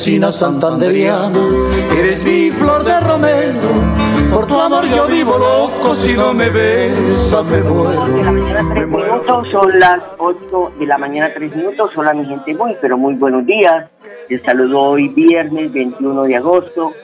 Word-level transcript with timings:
Campesina 0.00 0.32
santanderiana, 0.32 1.38
eres 1.94 2.24
mi 2.24 2.50
flor 2.50 2.82
de 2.84 2.98
romero. 3.00 3.60
Por 4.32 4.46
tu 4.46 4.58
amor 4.58 4.86
yo 4.86 5.06
vivo 5.06 5.36
loco, 5.36 5.94
si 5.94 6.14
no 6.14 6.32
me 6.32 6.48
besas 6.48 7.46
me 7.50 7.60
muero. 7.60 8.06
de 8.06 8.16
la 8.24 8.32
mañana, 8.32 8.64
tres 8.72 8.88
minutos, 8.88 9.48
son 9.50 9.78
las 9.78 10.00
8 10.16 10.72
de 10.78 10.86
la 10.86 10.96
mañana, 10.96 11.30
tres 11.34 11.54
minutos. 11.54 11.90
Hola, 11.98 12.14
mi 12.14 12.24
gente, 12.24 12.54
muy, 12.54 12.74
pero 12.80 12.96
muy 12.96 13.12
buenos 13.16 13.44
días. 13.44 13.90
Les 14.30 14.40
saludo 14.40 14.80
hoy 14.80 15.08
viernes 15.08 15.70
21 15.70 16.22
de 16.22 16.36
agosto, 16.36 16.94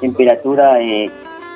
temperatura 0.00 0.74
de 0.74 1.10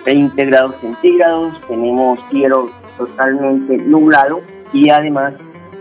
20 0.04 0.46
grados 0.46 0.74
centígrados. 0.80 1.60
Tenemos 1.68 2.18
cielo 2.28 2.72
totalmente 2.96 3.76
nublado 3.76 4.40
y 4.72 4.90
además 4.90 5.34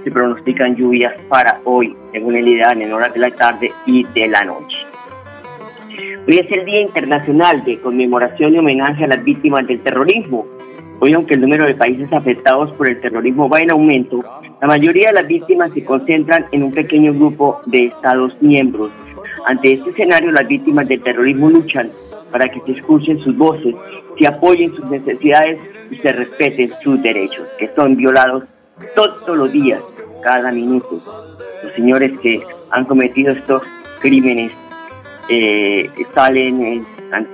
se 0.04 0.12
pronostican 0.12 0.76
lluvias 0.76 1.16
para 1.28 1.60
hoy, 1.64 1.98
según 2.12 2.36
el 2.36 2.48
ideal, 2.48 2.80
en 2.80 2.94
horas 2.94 3.12
de 3.16 3.20
la 3.20 3.32
tarde 3.32 3.74
y 3.88 4.04
de 4.04 4.28
la 4.28 4.44
noche. 4.44 4.78
Hoy 6.30 6.40
es 6.40 6.52
el 6.52 6.66
Día 6.66 6.82
Internacional 6.82 7.64
de 7.64 7.80
Conmemoración 7.80 8.54
y 8.54 8.58
Homenaje 8.58 9.06
a 9.06 9.08
las 9.08 9.24
Víctimas 9.24 9.66
del 9.66 9.80
Terrorismo. 9.80 10.46
Hoy, 11.00 11.14
aunque 11.14 11.36
el 11.36 11.40
número 11.40 11.66
de 11.66 11.74
países 11.74 12.12
afectados 12.12 12.70
por 12.74 12.90
el 12.90 13.00
terrorismo 13.00 13.48
va 13.48 13.62
en 13.62 13.72
aumento, 13.72 14.22
la 14.62 14.68
mayoría 14.68 15.08
de 15.08 15.14
las 15.14 15.28
víctimas 15.28 15.72
se 15.74 15.86
concentran 15.86 16.48
en 16.52 16.64
un 16.64 16.74
pequeño 16.74 17.14
grupo 17.14 17.62
de 17.68 17.86
Estados 17.86 18.34
miembros. 18.42 18.92
Ante 19.46 19.72
este 19.72 19.92
escenario, 19.92 20.34
las 20.34 20.46
víctimas 20.50 20.90
del 20.90 21.02
terrorismo 21.02 21.50
luchan 21.50 21.92
para 22.30 22.50
que 22.50 22.60
se 22.66 22.74
escuchen 22.74 23.20
sus 23.20 23.38
voces, 23.38 23.74
se 24.20 24.28
apoyen 24.28 24.76
sus 24.76 24.84
necesidades 24.90 25.62
y 25.90 25.96
se 25.96 26.10
respeten 26.10 26.72
sus 26.84 27.02
derechos, 27.02 27.48
que 27.58 27.70
son 27.74 27.96
violados 27.96 28.44
todos 28.98 29.38
los 29.38 29.50
días, 29.54 29.82
cada 30.22 30.52
minuto. 30.52 30.90
Los 31.64 31.74
señores 31.74 32.20
que 32.20 32.42
han 32.72 32.84
cometido 32.84 33.32
estos 33.32 33.64
crímenes 34.02 34.52
eh, 35.30 35.90
salen 36.14 36.86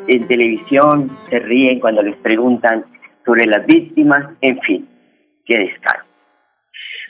en, 0.07 0.27
televisión, 0.27 1.09
se 1.29 1.39
ríen 1.39 1.79
cuando 1.79 2.01
les 2.01 2.15
preguntan 2.17 2.85
sobre 3.25 3.45
las 3.45 3.65
víctimas, 3.65 4.29
en 4.41 4.59
fin, 4.61 4.89
qué 5.45 5.57
descaro. 5.57 6.03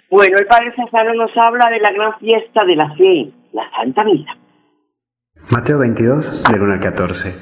Bueno, 0.10 0.38
el 0.38 0.46
Padre 0.46 0.74
Cesano 0.76 1.14
nos 1.16 1.36
habla 1.36 1.70
de 1.70 1.80
la 1.80 1.92
gran 1.92 2.18
fiesta 2.20 2.64
de 2.66 2.76
la 2.76 2.94
fe, 2.96 3.32
la 3.52 3.70
Santa 3.72 4.04
Misa. 4.04 4.38
Mateo 5.50 5.80
22, 5.80 6.44
del 6.44 6.62
1 6.62 6.74
al 6.74 6.80
14. 6.80 7.34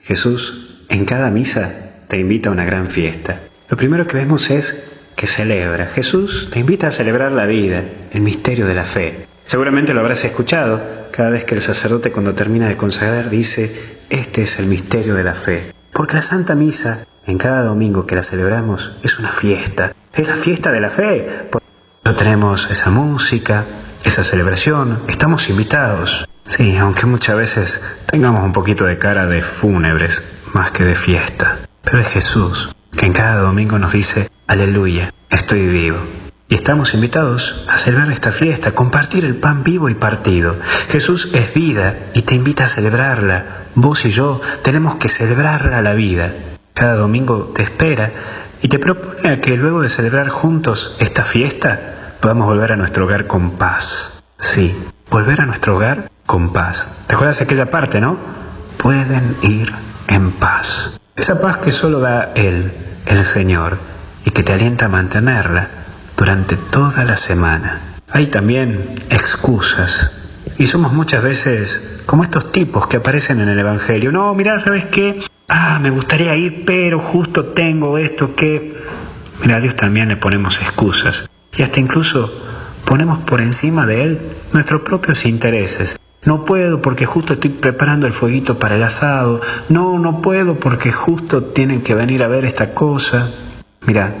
Jesús, 0.00 0.86
en 0.90 1.04
cada 1.04 1.30
misa, 1.30 2.06
te 2.08 2.18
invita 2.18 2.50
a 2.50 2.52
una 2.52 2.64
gran 2.64 2.86
fiesta. 2.86 3.40
Lo 3.68 3.76
primero 3.76 4.06
que 4.06 4.16
vemos 4.16 4.50
es 4.50 5.12
que 5.16 5.26
celebra. 5.26 5.86
Jesús 5.86 6.50
te 6.52 6.60
invita 6.60 6.88
a 6.88 6.92
celebrar 6.92 7.32
la 7.32 7.46
vida, 7.46 7.82
el 8.12 8.20
misterio 8.20 8.66
de 8.66 8.74
la 8.74 8.84
fe. 8.84 9.27
Seguramente 9.48 9.94
lo 9.94 10.00
habrás 10.00 10.26
escuchado 10.26 10.78
cada 11.10 11.30
vez 11.30 11.46
que 11.46 11.54
el 11.54 11.62
sacerdote 11.62 12.12
cuando 12.12 12.34
termina 12.34 12.68
de 12.68 12.76
consagrar 12.76 13.30
dice, 13.30 13.96
este 14.10 14.42
es 14.42 14.58
el 14.58 14.66
misterio 14.66 15.14
de 15.14 15.24
la 15.24 15.32
fe. 15.32 15.72
Porque 15.90 16.16
la 16.16 16.20
Santa 16.20 16.54
Misa, 16.54 17.06
en 17.26 17.38
cada 17.38 17.62
domingo 17.62 18.06
que 18.06 18.14
la 18.14 18.22
celebramos, 18.22 18.92
es 19.02 19.18
una 19.18 19.32
fiesta. 19.32 19.94
Es 20.12 20.28
la 20.28 20.36
fiesta 20.36 20.70
de 20.70 20.80
la 20.82 20.90
fe. 20.90 21.26
Por 21.50 21.62
eso 22.04 22.14
tenemos 22.14 22.70
esa 22.70 22.90
música, 22.90 23.64
esa 24.04 24.22
celebración, 24.22 25.04
estamos 25.08 25.48
invitados. 25.48 26.28
Sí, 26.46 26.76
aunque 26.76 27.06
muchas 27.06 27.36
veces 27.36 27.82
tengamos 28.04 28.44
un 28.44 28.52
poquito 28.52 28.84
de 28.84 28.98
cara 28.98 29.26
de 29.26 29.40
fúnebres, 29.40 30.22
más 30.52 30.72
que 30.72 30.84
de 30.84 30.94
fiesta. 30.94 31.56
Pero 31.82 32.00
es 32.00 32.08
Jesús, 32.08 32.76
que 32.94 33.06
en 33.06 33.14
cada 33.14 33.40
domingo 33.40 33.78
nos 33.78 33.92
dice, 33.92 34.28
aleluya, 34.46 35.10
estoy 35.30 35.66
vivo. 35.66 36.00
Y 36.50 36.54
estamos 36.54 36.94
invitados 36.94 37.62
a 37.68 37.76
celebrar 37.76 38.10
esta 38.10 38.32
fiesta, 38.32 38.70
a 38.70 38.74
compartir 38.74 39.26
el 39.26 39.36
pan 39.36 39.62
vivo 39.62 39.90
y 39.90 39.94
partido. 39.94 40.56
Jesús 40.88 41.28
es 41.34 41.52
vida 41.52 42.08
y 42.14 42.22
te 42.22 42.34
invita 42.34 42.64
a 42.64 42.68
celebrarla. 42.68 43.66
Vos 43.74 44.06
y 44.06 44.10
yo 44.10 44.40
tenemos 44.62 44.94
que 44.94 45.10
celebrarla 45.10 45.82
la 45.82 45.92
vida. 45.92 46.32
Cada 46.72 46.94
domingo 46.94 47.52
te 47.54 47.62
espera 47.62 48.12
y 48.62 48.68
te 48.68 48.78
propone 48.78 49.40
que 49.40 49.58
luego 49.58 49.82
de 49.82 49.90
celebrar 49.90 50.30
juntos 50.30 50.96
esta 51.00 51.22
fiesta 51.22 52.16
podamos 52.18 52.46
volver 52.46 52.72
a 52.72 52.76
nuestro 52.76 53.04
hogar 53.04 53.26
con 53.26 53.58
paz. 53.58 54.22
Sí, 54.38 54.74
volver 55.10 55.42
a 55.42 55.46
nuestro 55.46 55.76
hogar 55.76 56.10
con 56.24 56.54
paz. 56.54 56.88
¿Te 57.06 57.14
acuerdas 57.14 57.40
de 57.40 57.44
aquella 57.44 57.70
parte, 57.70 58.00
no? 58.00 58.16
Pueden 58.78 59.36
ir 59.42 59.70
en 60.06 60.32
paz. 60.32 60.92
Esa 61.14 61.42
paz 61.42 61.58
que 61.58 61.72
solo 61.72 62.00
da 62.00 62.32
Él, 62.34 62.72
el 63.04 63.24
Señor, 63.26 63.76
y 64.24 64.30
que 64.30 64.42
te 64.42 64.54
alienta 64.54 64.86
a 64.86 64.88
mantenerla 64.88 65.68
durante 66.18 66.56
toda 66.56 67.04
la 67.04 67.16
semana. 67.16 67.80
Hay 68.10 68.26
también 68.26 68.96
excusas. 69.08 70.12
Y 70.58 70.66
somos 70.66 70.92
muchas 70.92 71.22
veces 71.22 72.00
como 72.04 72.24
estos 72.24 72.50
tipos 72.50 72.88
que 72.88 72.96
aparecen 72.96 73.40
en 73.40 73.48
el 73.48 73.58
Evangelio. 73.58 74.10
No, 74.10 74.34
mira, 74.34 74.58
¿sabes 74.58 74.86
qué? 74.86 75.20
Ah, 75.46 75.78
me 75.80 75.90
gustaría 75.90 76.34
ir, 76.34 76.64
pero 76.66 76.98
justo 76.98 77.46
tengo 77.46 77.96
esto 77.96 78.34
que... 78.34 78.74
Mira, 79.42 79.56
a 79.56 79.60
Dios 79.60 79.76
también 79.76 80.08
le 80.08 80.16
ponemos 80.16 80.60
excusas. 80.60 81.30
Y 81.56 81.62
hasta 81.62 81.78
incluso 81.78 82.32
ponemos 82.84 83.20
por 83.20 83.40
encima 83.40 83.86
de 83.86 84.02
Él 84.02 84.20
nuestros 84.52 84.82
propios 84.82 85.24
intereses. 85.24 85.96
No 86.24 86.44
puedo 86.44 86.82
porque 86.82 87.06
justo 87.06 87.34
estoy 87.34 87.50
preparando 87.50 88.08
el 88.08 88.12
fueguito 88.12 88.58
para 88.58 88.74
el 88.74 88.82
asado. 88.82 89.40
No, 89.68 89.98
no 90.00 90.20
puedo 90.20 90.58
porque 90.58 90.90
justo 90.90 91.44
tienen 91.44 91.82
que 91.82 91.94
venir 91.94 92.24
a 92.24 92.28
ver 92.28 92.44
esta 92.44 92.74
cosa. 92.74 93.30
Mira, 93.86 94.16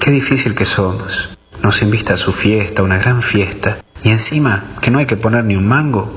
qué 0.00 0.10
difícil 0.10 0.54
que 0.54 0.64
somos. 0.64 1.35
Nos 1.66 1.82
invita 1.82 2.14
a 2.14 2.16
su 2.16 2.32
fiesta, 2.32 2.84
una 2.84 2.96
gran 2.96 3.22
fiesta, 3.22 3.78
y 4.04 4.10
encima 4.10 4.62
que 4.80 4.92
no 4.92 5.00
hay 5.00 5.06
que 5.06 5.16
poner 5.16 5.42
ni 5.42 5.56
un 5.56 5.66
mango, 5.66 6.12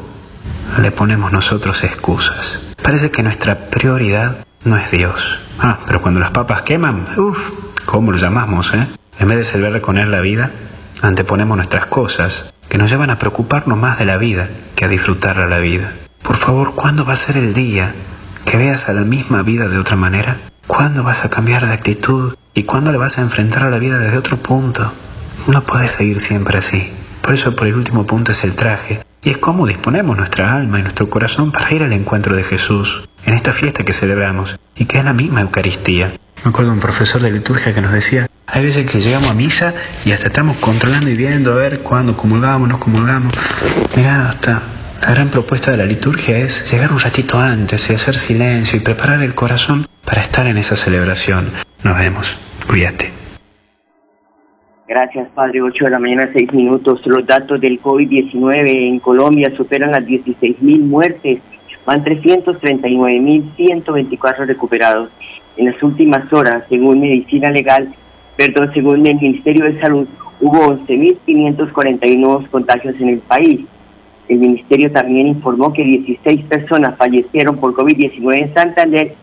le 0.79 0.91
ponemos 0.91 1.31
nosotros 1.31 1.83
excusas. 1.83 2.61
Parece 2.83 3.09
que 3.09 3.23
nuestra 3.23 3.71
prioridad 3.71 4.45
no 4.63 4.77
es 4.77 4.91
Dios. 4.91 5.41
Ah, 5.57 5.79
pero 5.87 6.03
cuando 6.03 6.19
las 6.19 6.29
papas 6.29 6.61
queman, 6.61 7.03
uff, 7.17 7.49
¿cómo 7.87 8.11
lo 8.11 8.19
llamamos, 8.19 8.75
eh? 8.75 8.87
En 9.17 9.27
vez 9.27 9.39
de 9.39 9.43
celebrar 9.43 9.81
con 9.81 9.97
Él 9.97 10.11
la 10.11 10.21
vida, 10.21 10.51
anteponemos 11.01 11.57
nuestras 11.57 11.87
cosas 11.87 12.53
que 12.69 12.77
nos 12.77 12.91
llevan 12.91 13.09
a 13.09 13.17
preocuparnos 13.17 13.75
más 13.75 13.97
de 13.97 14.05
la 14.05 14.17
vida 14.17 14.47
que 14.75 14.85
a 14.85 14.87
disfrutar 14.87 15.37
la 15.37 15.57
vida. 15.57 15.91
Por 16.21 16.35
favor, 16.35 16.75
¿cuándo 16.75 17.05
va 17.05 17.13
a 17.13 17.15
ser 17.15 17.37
el 17.37 17.55
día 17.55 17.95
que 18.45 18.57
veas 18.57 18.87
a 18.87 18.93
la 18.93 19.01
misma 19.01 19.41
vida 19.41 19.67
de 19.67 19.79
otra 19.79 19.95
manera? 19.95 20.37
¿Cuándo 20.67 21.03
vas 21.03 21.25
a 21.25 21.31
cambiar 21.31 21.65
de 21.65 21.73
actitud? 21.73 22.35
¿Y 22.53 22.65
cuándo 22.65 22.91
le 22.91 22.99
vas 22.99 23.17
a 23.17 23.21
enfrentar 23.21 23.63
a 23.63 23.71
la 23.71 23.79
vida 23.79 23.97
desde 23.97 24.19
otro 24.19 24.37
punto? 24.37 24.93
No 25.47 25.63
puedes 25.63 25.91
seguir 25.91 26.19
siempre 26.19 26.57
así. 26.57 26.91
Por 27.21 27.33
eso 27.33 27.55
por 27.55 27.67
el 27.67 27.75
último 27.75 28.05
punto 28.05 28.31
es 28.31 28.43
el 28.43 28.55
traje. 28.55 29.01
Y 29.21 29.31
es 29.31 29.37
cómo 29.37 29.67
disponemos 29.67 30.17
nuestra 30.17 30.55
alma 30.55 30.79
y 30.79 30.81
nuestro 30.81 31.09
corazón 31.09 31.51
para 31.51 31.73
ir 31.73 31.83
al 31.83 31.93
encuentro 31.93 32.35
de 32.35 32.43
Jesús 32.43 33.09
en 33.25 33.33
esta 33.33 33.51
fiesta 33.51 33.83
que 33.83 33.93
celebramos 33.93 34.57
y 34.75 34.85
que 34.85 34.97
es 34.97 35.03
la 35.03 35.13
misma 35.13 35.41
Eucaristía. 35.41 36.13
Me 36.43 36.49
acuerdo 36.49 36.71
de 36.71 36.75
un 36.75 36.79
profesor 36.79 37.21
de 37.21 37.31
liturgia 37.31 37.73
que 37.73 37.81
nos 37.81 37.91
decía, 37.91 38.27
hay 38.47 38.63
veces 38.63 38.89
que 38.89 39.01
llegamos 39.01 39.29
a 39.29 39.33
misa 39.33 39.73
y 40.05 40.13
hasta 40.13 40.27
estamos 40.27 40.57
controlando 40.57 41.09
y 41.09 41.15
viendo 41.15 41.51
a 41.51 41.55
ver 41.55 41.81
cuándo 41.81 42.15
comulgamos, 42.15 42.69
no 42.69 42.79
comulgamos. 42.79 43.33
Mirá, 43.95 44.29
hasta 44.29 44.61
la 45.01 45.11
gran 45.11 45.27
propuesta 45.27 45.71
de 45.71 45.77
la 45.77 45.85
liturgia 45.85 46.37
es 46.37 46.71
llegar 46.71 46.93
un 46.93 46.99
ratito 46.99 47.39
antes 47.39 47.89
y 47.89 47.93
hacer 47.93 48.15
silencio 48.15 48.77
y 48.77 48.81
preparar 48.81 49.21
el 49.21 49.35
corazón 49.35 49.87
para 50.05 50.21
estar 50.21 50.47
en 50.47 50.57
esa 50.57 50.77
celebración. 50.77 51.51
Nos 51.83 51.97
vemos. 51.97 52.37
Cuídate. 52.67 53.18
Gracias, 54.89 55.29
Padre. 55.35 55.61
8 55.61 55.85
de 55.85 55.91
la 55.91 55.99
mañana, 55.99 56.31
6 56.33 56.51
minutos. 56.51 57.05
Los 57.05 57.23
datos 57.27 57.61
del 57.61 57.79
COVID-19 57.79 58.87
en 58.87 58.97
Colombia 58.97 59.53
superan 59.55 59.91
las 59.91 60.03
16 60.03 60.63
mil 60.63 60.79
muertes. 60.79 61.41
Van 61.85 62.03
339 62.03 63.19
mil 63.19 63.51
124 63.55 64.45
recuperados. 64.45 65.11
En 65.57 65.67
las 65.67 65.83
últimas 65.83 66.33
horas, 66.33 66.63
según 66.69 67.01
Medicina 67.01 67.51
Legal, 67.51 67.93
perdón, 68.35 68.71
según 68.73 69.05
el 69.05 69.17
Ministerio 69.17 69.65
de 69.65 69.79
Salud, 69.79 70.07
hubo 70.41 70.57
11.541 70.57 72.17
nuevos 72.17 72.49
contagios 72.49 72.95
en 72.99 73.09
el 73.09 73.19
país. 73.19 73.61
El 74.27 74.39
ministerio 74.39 74.91
también 74.91 75.27
informó 75.27 75.71
que 75.71 75.83
16 75.83 76.45
personas 76.45 76.97
fallecieron 76.97 77.57
por 77.57 77.75
COVID-19 77.75 78.37
en 78.39 78.53
Santander 78.55 79.13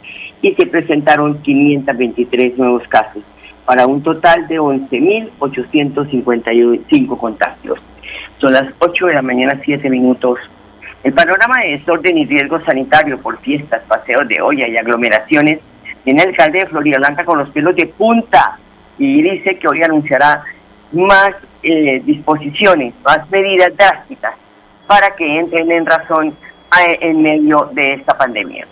y 0.43 0.53
se 0.53 0.67
presentaron 0.67 1.43
523 1.43 2.57
nuevos 2.57 2.87
casos 2.87 3.25
para 3.67 3.87
un 3.87 4.03
total 4.03 4.49
de 4.49 4.59
11.855 4.59 7.19
contagios. 7.19 7.79
Son 8.39 8.53
las 8.53 8.65
8 8.79 9.07
de 9.07 9.15
la 9.15 9.23
mañana, 9.23 9.61
7 9.63 9.91
minutos. 9.91 10.39
El 11.03 11.13
panorama 11.13 11.61
de 11.61 11.79
desorden 11.79 12.17
y 12.17 12.25
riesgo 12.25 12.61
sanitario 12.61 13.19
por 13.19 13.39
fiestas, 13.39 13.83
paseos 13.83 14.29
de 14.29 14.41
olla 14.41 14.69
y 14.69 14.77
aglomeraciones 14.77 15.59
tiene 16.05 16.23
el 16.23 16.29
alcalde 16.29 16.61
de 16.61 16.67
Florida 16.67 16.99
Blanca 16.99 17.25
con 17.25 17.39
los 17.39 17.51
pelos 17.51 17.75
de 17.75 17.87
punta 17.87 18.57
y 18.99 19.23
dice 19.23 19.59
que 19.59 19.69
hoy 19.69 19.83
anunciará 19.83 20.45
más 20.93 21.33
eh, 21.63 22.01
disposiciones, 22.05 22.95
más 23.05 23.29
medidas 23.31 23.77
drásticas 23.77 24.35
para 24.87 25.11
que 25.17 25.41
entren 25.41 25.73
en 25.73 25.85
razón 25.85 26.29
eh, 26.29 26.99
en 27.01 27.23
medio 27.23 27.69
de 27.73 27.95
esta 27.95 28.17
pandemia. 28.17 28.67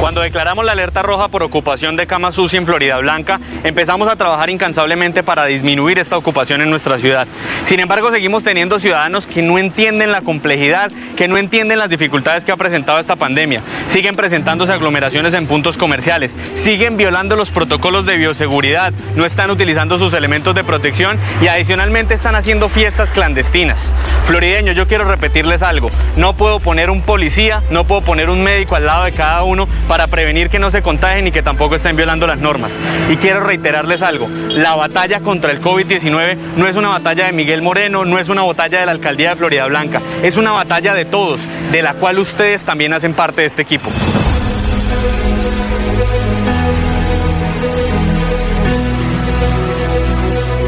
Cuando 0.00 0.20
declaramos 0.20 0.64
la 0.64 0.72
alerta 0.72 1.02
roja 1.02 1.28
por 1.28 1.42
ocupación 1.42 1.96
de 1.96 2.06
camas 2.06 2.36
UCI 2.36 2.58
en 2.58 2.66
Florida 2.66 2.98
Blanca, 2.98 3.40
empezamos 3.62 4.08
a 4.08 4.16
trabajar 4.16 4.50
incansablemente 4.50 5.22
para 5.22 5.46
disminuir 5.46 5.98
esta 5.98 6.18
ocupación 6.18 6.60
en 6.60 6.68
nuestra 6.68 6.98
ciudad. 6.98 7.26
Sin 7.64 7.80
embargo, 7.80 8.10
seguimos 8.10 8.44
teniendo 8.44 8.78
ciudadanos 8.78 9.26
que 9.26 9.40
no 9.40 9.58
entienden 9.58 10.12
la 10.12 10.20
complejidad, 10.20 10.92
que 11.16 11.26
no 11.26 11.38
entienden 11.38 11.78
las 11.78 11.88
dificultades 11.88 12.44
que 12.44 12.52
ha 12.52 12.56
presentado 12.56 12.98
esta 12.98 13.16
pandemia. 13.16 13.62
Siguen 13.88 14.14
presentándose 14.14 14.72
aglomeraciones 14.72 15.32
en 15.32 15.46
puntos 15.46 15.78
comerciales, 15.78 16.34
siguen 16.54 16.96
violando 16.96 17.36
los 17.36 17.50
protocolos 17.50 18.04
de 18.04 18.16
bioseguridad, 18.18 18.92
no 19.16 19.24
están 19.24 19.50
utilizando 19.50 19.98
sus 19.98 20.12
elementos 20.12 20.54
de 20.54 20.64
protección 20.64 21.18
y 21.40 21.46
adicionalmente 21.46 22.14
están 22.14 22.34
haciendo 22.34 22.68
fiestas 22.68 23.10
clandestinas. 23.10 23.90
Florideños, 24.26 24.76
yo 24.76 24.86
quiero 24.86 25.04
repetirles 25.04 25.62
algo. 25.62 25.88
No 26.16 26.34
puedo 26.34 26.60
poner 26.60 26.90
un 26.90 27.02
policía, 27.02 27.62
no 27.70 27.84
puedo 27.84 28.02
poner 28.02 28.28
un 28.28 28.42
médico 28.42 28.74
al 28.74 28.86
lado 28.86 29.04
de 29.04 29.12
cada 29.12 29.42
uno 29.44 29.68
prevenir 30.08 30.50
que 30.50 30.58
no 30.58 30.70
se 30.70 30.82
contagien 30.82 31.26
y 31.26 31.32
que 31.32 31.42
tampoco 31.42 31.76
estén 31.76 31.96
violando 31.96 32.26
las 32.26 32.38
normas. 32.38 32.72
Y 33.10 33.16
quiero 33.16 33.40
reiterarles 33.40 34.02
algo, 34.02 34.28
la 34.50 34.74
batalla 34.74 35.20
contra 35.20 35.52
el 35.52 35.60
COVID-19 35.60 36.36
no 36.56 36.66
es 36.66 36.76
una 36.76 36.88
batalla 36.88 37.26
de 37.26 37.32
Miguel 37.32 37.62
Moreno, 37.62 38.04
no 38.04 38.18
es 38.18 38.28
una 38.28 38.42
batalla 38.42 38.80
de 38.80 38.86
la 38.86 38.92
alcaldía 38.92 39.30
de 39.30 39.36
Florida 39.36 39.66
Blanca, 39.66 40.02
es 40.22 40.36
una 40.36 40.52
batalla 40.52 40.94
de 40.94 41.04
todos, 41.04 41.40
de 41.72 41.82
la 41.82 41.94
cual 41.94 42.18
ustedes 42.18 42.64
también 42.64 42.92
hacen 42.92 43.14
parte 43.14 43.40
de 43.40 43.46
este 43.46 43.62
equipo. 43.62 43.90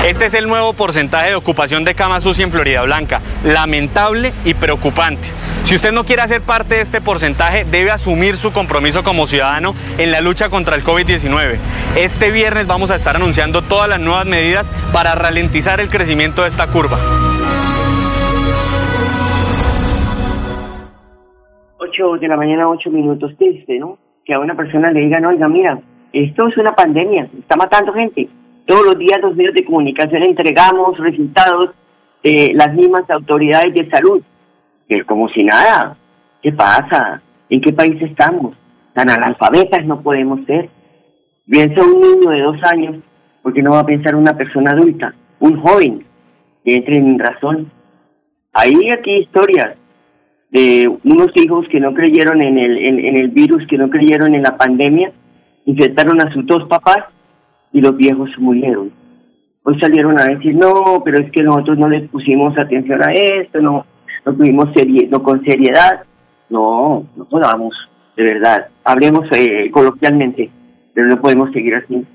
Este 0.07 0.27
es 0.27 0.35
el 0.35 0.47
nuevo 0.47 0.73
porcentaje 0.73 1.31
de 1.31 1.35
ocupación 1.35 1.83
de 1.83 1.97
camas 1.97 2.25
UCI 2.25 2.45
en 2.45 2.53
Florida 2.53 2.83
Blanca, 2.83 3.21
lamentable 3.45 4.33
y 4.45 4.55
preocupante. 4.55 5.29
Si 5.67 5.75
usted 5.75 5.91
no 5.91 6.05
quiere 6.05 6.23
hacer 6.23 6.43
parte 6.43 6.77
de 6.77 6.81
este 6.81 7.01
porcentaje, 7.01 7.65
debe 7.65 7.91
asumir 7.91 8.37
su 8.37 8.53
compromiso 8.53 9.03
como 9.03 9.27
ciudadano 9.27 9.75
en 9.99 10.13
la 10.13 10.21
lucha 10.21 10.49
contra 10.49 10.77
el 10.77 10.83
COVID-19. 10.83 11.59
Este 11.97 12.31
viernes 12.31 12.69
vamos 12.69 12.93
a 12.93 12.95
estar 12.95 13.17
anunciando 13.17 13.63
todas 13.63 13.89
las 13.89 13.99
nuevas 13.99 14.27
medidas 14.27 14.65
para 14.93 15.17
ralentizar 15.17 15.81
el 15.81 15.91
crecimiento 15.91 16.43
de 16.43 16.51
esta 16.51 16.69
curva. 16.69 16.99
8 21.79 22.19
de 22.21 22.29
la 22.29 22.37
mañana, 22.37 22.69
8 22.69 22.89
minutos, 22.91 23.33
triste, 23.37 23.81
¿no? 23.81 23.99
Que 24.25 24.35
a 24.35 24.39
una 24.39 24.55
persona 24.55 24.93
le 24.93 25.01
digan, 25.01 25.25
oiga, 25.25 25.49
mira, 25.49 25.81
esto 26.13 26.47
es 26.47 26.57
una 26.59 26.77
pandemia, 26.77 27.29
está 27.41 27.57
matando 27.57 27.93
gente. 27.93 28.29
Todos 28.67 28.87
los 28.87 28.99
días 28.99 29.19
los 29.21 29.35
medios 29.35 29.55
de 29.55 29.65
comunicación 29.65 30.23
entregamos 30.23 30.97
resultados 30.97 31.71
de 32.23 32.53
las 32.55 32.73
mismas 32.73 33.11
autoridades 33.11 33.75
de 33.75 33.91
salud 33.91 34.23
que 34.89 35.05
como 35.05 35.29
si 35.29 35.45
nada. 35.45 35.97
¿Qué 36.43 36.53
pasa? 36.53 37.23
¿En 37.49 37.61
qué 37.61 37.73
país 37.73 38.01
estamos? 38.03 38.57
Tan 38.95 39.11
analfabetas 39.11 39.85
no 39.85 40.01
podemos 40.01 40.45
ser. 40.47 40.69
Piensa 41.49 41.83
un 41.85 42.01
niño 42.01 42.31
de 42.31 42.43
dos 42.43 42.57
años, 42.73 42.97
porque 43.43 43.63
no 43.63 43.71
va 43.71 43.81
a 43.81 43.87
pensar 43.87 44.15
una 44.17 44.37
persona 44.37 44.73
adulta, 44.73 45.15
un 45.39 45.61
joven 45.61 46.05
que 46.65 46.75
entre 46.75 46.97
en 46.97 47.19
razón. 47.19 47.71
Hay 48.53 48.75
aquí 48.91 49.19
historias 49.19 49.77
de 50.51 50.89
unos 51.05 51.29
hijos 51.35 51.67
que 51.71 51.81
no 51.81 51.93
creyeron 51.95 52.41
en 52.43 52.59
el, 52.59 52.79
en, 52.79 53.17
el 53.17 53.29
virus, 53.29 53.67
que 53.69 53.79
no 53.79 53.91
creyeron 53.91 54.35
en 54.35 54.43
la 54.43 54.57
pandemia, 54.57 55.13
infectaron 55.65 56.21
a 56.21 56.33
sus 56.33 56.47
dos 56.47 56.67
papás 56.69 57.05
y 57.73 57.81
los 57.81 57.97
viejos 57.97 58.31
murieron. 58.39 58.91
Hoy 59.63 59.79
salieron 59.81 60.19
a 60.19 60.25
decir, 60.25 60.55
no, 60.55 61.03
pero 61.05 61.19
es 61.19 61.31
que 61.33 61.43
nosotros 61.43 61.79
no 61.79 61.89
les 61.89 62.09
pusimos 62.09 62.57
atención 62.57 63.03
a 63.03 63.13
esto, 63.13 63.61
no, 63.61 63.85
no 64.25 64.35
tuvimos 64.35 64.73
serie, 64.75 65.09
no 65.11 65.23
con 65.23 65.45
seriedad. 65.45 66.03
No, 66.49 67.07
no 67.17 67.25
podamos, 67.25 67.75
de 68.17 68.25
verdad. 68.25 68.69
Hablemos 68.85 69.27
eh, 69.33 69.71
coloquialmente, 69.71 70.51
pero 70.95 71.09
no 71.09 71.21
podemos 71.21 71.51
seguir 71.53 71.75
así. 71.75 72.07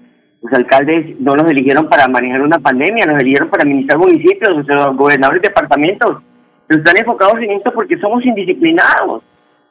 Los 0.42 0.54
alcaldes 0.54 1.20
no 1.20 1.36
nos 1.36 1.50
eligieron 1.52 1.88
para 1.88 2.08
manejar 2.08 2.42
una 2.42 2.58
pandemia, 2.58 3.06
nos 3.06 3.22
eligieron 3.22 3.50
para 3.50 3.64
administrar 3.64 4.00
municipios, 4.00 4.66
los 4.68 4.98
gobernadores 4.98 5.42
de 5.42 5.50
departamentos. 5.50 6.24
Pero 6.68 6.80
están 6.80 6.98
enfocados 6.98 7.38
en 7.40 7.52
esto 7.52 7.72
porque 7.74 8.00
somos 8.00 8.26
indisciplinados, 8.26 9.24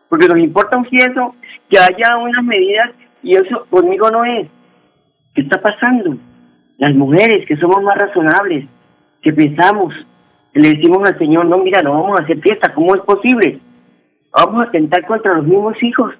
porque 0.08 0.28
nos 0.28 0.38
importa 0.38 0.78
un 0.78 0.88
cierto 0.88 1.34
que 1.68 1.78
haya 1.78 2.18
unas 2.18 2.44
medidas 2.44 2.90
y 3.22 3.34
eso 3.34 3.66
conmigo 3.70 4.10
no 4.10 4.24
es. 4.24 4.46
¿Qué 5.34 5.42
está 5.42 5.60
pasando? 5.60 6.16
Las 6.78 6.94
mujeres 6.94 7.46
que 7.46 7.56
somos 7.56 7.82
más 7.82 7.96
razonables, 7.96 8.66
que 9.22 9.32
pensamos, 9.32 9.94
le 10.52 10.70
decimos 10.70 11.08
al 11.08 11.18
Señor, 11.18 11.46
no, 11.46 11.58
mira, 11.58 11.82
no 11.82 11.92
vamos 11.92 12.20
a 12.20 12.24
hacer 12.24 12.40
fiesta, 12.40 12.74
¿cómo 12.74 12.94
es 12.94 13.02
posible? 13.02 13.60
Vamos 14.32 14.62
a 14.62 14.64
atentar 14.66 15.06
contra 15.06 15.34
los 15.34 15.46
mismos 15.46 15.80
hijos. 15.82 16.14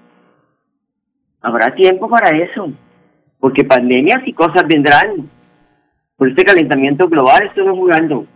Habrá 1.41 1.75
tiempo 1.75 2.09
para 2.09 2.37
eso, 2.37 2.71
porque 3.39 3.65
pandemias 3.65 4.23
y 4.27 4.33
cosas 4.33 4.65
vendrán. 4.69 5.29
Por 6.17 6.29
este 6.29 6.45
calentamiento 6.45 7.09
global 7.09 7.45
estamos 7.47 7.79
jugando. 7.79 8.27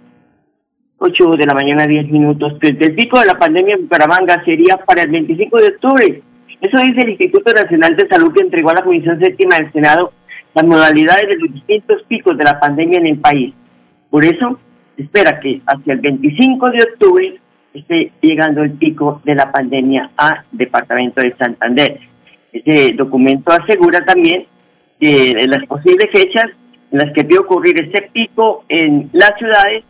8 0.98 1.32
de 1.36 1.46
la 1.46 1.54
mañana, 1.54 1.86
10 1.86 2.10
minutos. 2.10 2.54
El 2.62 2.94
pico 2.94 3.20
de 3.20 3.26
la 3.26 3.34
pandemia 3.34 3.74
en 3.74 3.82
Bucaramanga 3.82 4.42
sería 4.44 4.78
para 4.78 5.02
el 5.02 5.10
25 5.10 5.58
de 5.58 5.68
octubre. 5.68 6.22
Eso 6.60 6.78
dice 6.78 7.00
el 7.00 7.10
Instituto 7.10 7.52
Nacional 7.52 7.94
de 7.94 8.08
Salud 8.08 8.32
que 8.32 8.42
entregó 8.42 8.70
a 8.70 8.74
la 8.74 8.84
Comisión 8.84 9.18
Séptima 9.20 9.56
del 9.56 9.70
Senado 9.72 10.12
las 10.54 10.64
modalidades 10.64 11.28
de 11.28 11.36
los 11.36 11.52
distintos 11.52 12.02
picos 12.08 12.38
de 12.38 12.44
la 12.44 12.58
pandemia 12.58 13.00
en 13.00 13.06
el 13.08 13.18
país. 13.18 13.52
Por 14.08 14.24
eso, 14.24 14.58
espera 14.96 15.40
que 15.40 15.60
hacia 15.66 15.92
el 15.92 16.00
25 16.00 16.70
de 16.70 16.78
octubre 16.78 17.40
esté 17.72 18.12
llegando 18.20 18.62
el 18.62 18.72
pico 18.72 19.20
de 19.24 19.34
la 19.34 19.50
pandemia 19.50 20.10
al 20.16 20.44
departamento 20.52 21.20
de 21.20 21.34
Santander. 21.36 21.98
Ese 22.52 22.92
documento 22.94 23.52
asegura 23.52 24.04
también 24.04 24.46
que 25.00 25.34
las 25.48 25.66
posibles 25.66 26.08
fechas 26.12 26.46
en 26.92 26.98
las 26.98 27.12
que 27.12 27.24
puede 27.24 27.40
ocurrir 27.40 27.74
ese 27.82 28.02
pico 28.12 28.64
en 28.68 29.10
las 29.12 29.32
ciudades, 29.38 29.84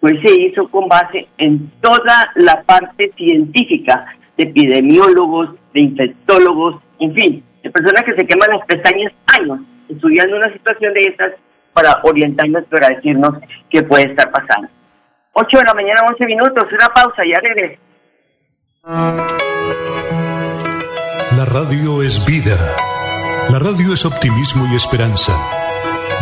pues 0.00 0.14
se 0.24 0.40
hizo 0.40 0.68
con 0.68 0.88
base 0.88 1.28
en 1.36 1.70
toda 1.80 2.32
la 2.36 2.62
parte 2.62 3.12
científica 3.16 4.06
de 4.38 4.48
epidemiólogos, 4.48 5.50
de 5.74 5.80
infectólogos, 5.80 6.82
en 7.00 7.14
fin, 7.14 7.44
de 7.62 7.70
personas 7.70 8.02
que 8.04 8.14
se 8.14 8.26
queman 8.26 8.50
las 8.50 8.66
pestañas 8.66 9.12
años 9.38 9.60
estudiando 9.88 10.36
una 10.36 10.52
situación 10.52 10.94
de 10.94 11.00
estas 11.04 11.32
para 11.76 12.00
orientarnos, 12.04 12.64
para 12.70 12.88
decirnos 12.88 13.34
qué 13.68 13.82
puede 13.82 14.04
estar 14.04 14.30
pasando. 14.30 14.66
8 15.34 15.58
de 15.58 15.64
la 15.64 15.74
mañana, 15.74 16.00
11 16.08 16.26
minutos, 16.26 16.64
una 16.72 16.88
pausa, 16.88 17.22
ya 17.30 17.38
regreso. 17.38 17.82
La 21.36 21.44
radio 21.44 22.02
es 22.02 22.24
vida. 22.26 22.56
La 23.50 23.58
radio 23.58 23.92
es 23.92 24.06
optimismo 24.06 24.66
y 24.72 24.76
esperanza. 24.76 25.34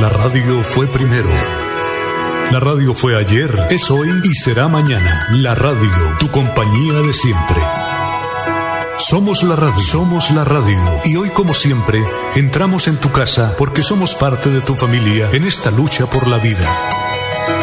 La 0.01 0.09
radio 0.09 0.65
fue 0.65 0.89
primero. 0.89 1.31
La 2.51 2.59
radio 2.59 2.93
fue 2.93 3.17
ayer, 3.17 3.49
es 3.71 3.93
hoy 3.93 4.09
y 4.25 4.35
será 4.35 4.67
mañana. 4.67 5.29
La 5.31 5.55
radio, 5.55 6.17
tu 6.19 6.29
compañía 6.33 6.95
de 6.95 7.13
siempre. 7.13 7.84
Somos 8.97 9.43
la 9.43 9.57
radio, 9.57 9.81
somos 9.81 10.31
la 10.31 10.45
radio. 10.45 10.79
Y 11.05 11.17
hoy, 11.17 11.31
como 11.31 11.53
siempre, 11.53 12.01
entramos 12.37 12.87
en 12.87 12.97
tu 12.97 13.11
casa 13.11 13.55
porque 13.59 13.83
somos 13.83 14.15
parte 14.15 14.51
de 14.51 14.61
tu 14.61 14.77
familia 14.77 15.31
en 15.33 15.45
esta 15.45 15.73
lucha 15.73 16.07
por 16.07 16.29
la 16.29 16.39
vida. 16.39 16.71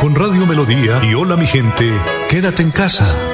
Con 0.01 0.13
Radio 0.13 0.45
Melodía 0.45 1.01
y 1.03 1.13
Hola 1.13 1.37
mi 1.37 1.47
gente, 1.47 1.89
quédate 2.27 2.63
en 2.63 2.71
casa. 2.71 3.30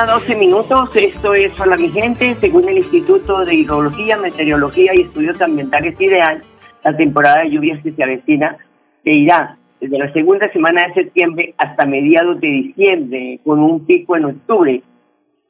Mañana 0.00 0.18
12 0.18 0.36
minutos, 0.36 0.90
esto 0.96 1.34
es 1.34 1.54
para 1.56 1.76
mi 1.76 1.90
gente, 1.90 2.34
según 2.36 2.66
el 2.68 2.78
Instituto 2.78 3.44
de 3.44 3.54
Hidrología, 3.54 4.16
Meteorología 4.16 4.94
y 4.94 5.02
Estudios 5.02 5.40
Ambientales 5.42 6.00
Ideal, 6.00 6.42
la 6.82 6.96
temporada 6.96 7.42
de 7.42 7.50
lluvias 7.50 7.82
que 7.82 7.92
se 7.92 8.02
avecina 8.02 8.56
se 9.04 9.10
irá 9.10 9.58
desde 9.78 9.98
la 9.98 10.10
segunda 10.12 10.50
semana 10.52 10.86
de 10.86 10.94
septiembre 10.94 11.54
hasta 11.58 11.84
mediados 11.84 12.40
de 12.40 12.48
diciembre, 12.48 13.40
con 13.44 13.58
un 13.58 13.84
pico 13.84 14.16
en 14.16 14.24
octubre. 14.24 14.82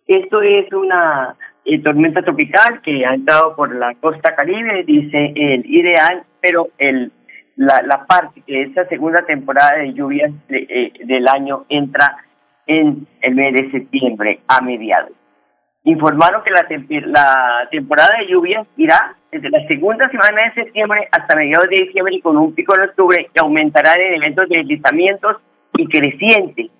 Esto 0.09 0.43
es 0.43 0.73
una 0.73 1.37
eh, 1.65 1.81
tormenta 1.81 2.23
tropical 2.23 2.81
que 2.83 3.07
ha 3.07 3.15
entrado 3.15 3.55
por 3.55 3.73
la 3.73 3.95
costa 4.01 4.35
caribe, 4.35 4.83
dice 4.85 5.33
el 5.37 5.65
ideal, 5.67 6.25
pero 6.41 6.71
el 6.79 7.13
la, 7.57 7.83
la 7.83 8.07
parte 8.07 8.43
que 8.47 8.63
esta 8.63 8.89
segunda 8.89 9.25
temporada 9.27 9.79
de 9.79 9.93
lluvias 9.93 10.33
eh, 10.49 10.93
del 11.05 11.29
año 11.29 11.67
entra 11.69 12.17
en 12.71 13.07
el 13.21 13.35
mes 13.35 13.53
de 13.53 13.71
septiembre 13.73 14.41
a 14.47 14.61
mediados. 14.63 15.11
Informaron 15.83 16.43
que 16.45 16.51
la, 16.51 16.67
la 17.07 17.69
temporada 17.71 18.19
de 18.19 18.27
lluvias 18.27 18.67
irá 18.77 19.17
desde 19.33 19.51
la 19.51 19.67
segunda 19.67 20.09
semana 20.09 20.43
de 20.45 20.63
septiembre 20.63 21.09
hasta 21.11 21.35
mediados 21.35 21.69
de 21.69 21.85
diciembre 21.85 22.15
y 22.15 22.21
con 22.21 22.37
un 22.37 22.55
pico 22.55 22.77
en 22.77 22.83
octubre 22.83 23.29
que 23.35 23.41
aumentará 23.41 23.95
en 23.95 24.15
eventos 24.15 24.49
de 24.49 24.59
deslizamientos 24.59 25.39
y 25.75 25.87
creciente. 25.87 26.71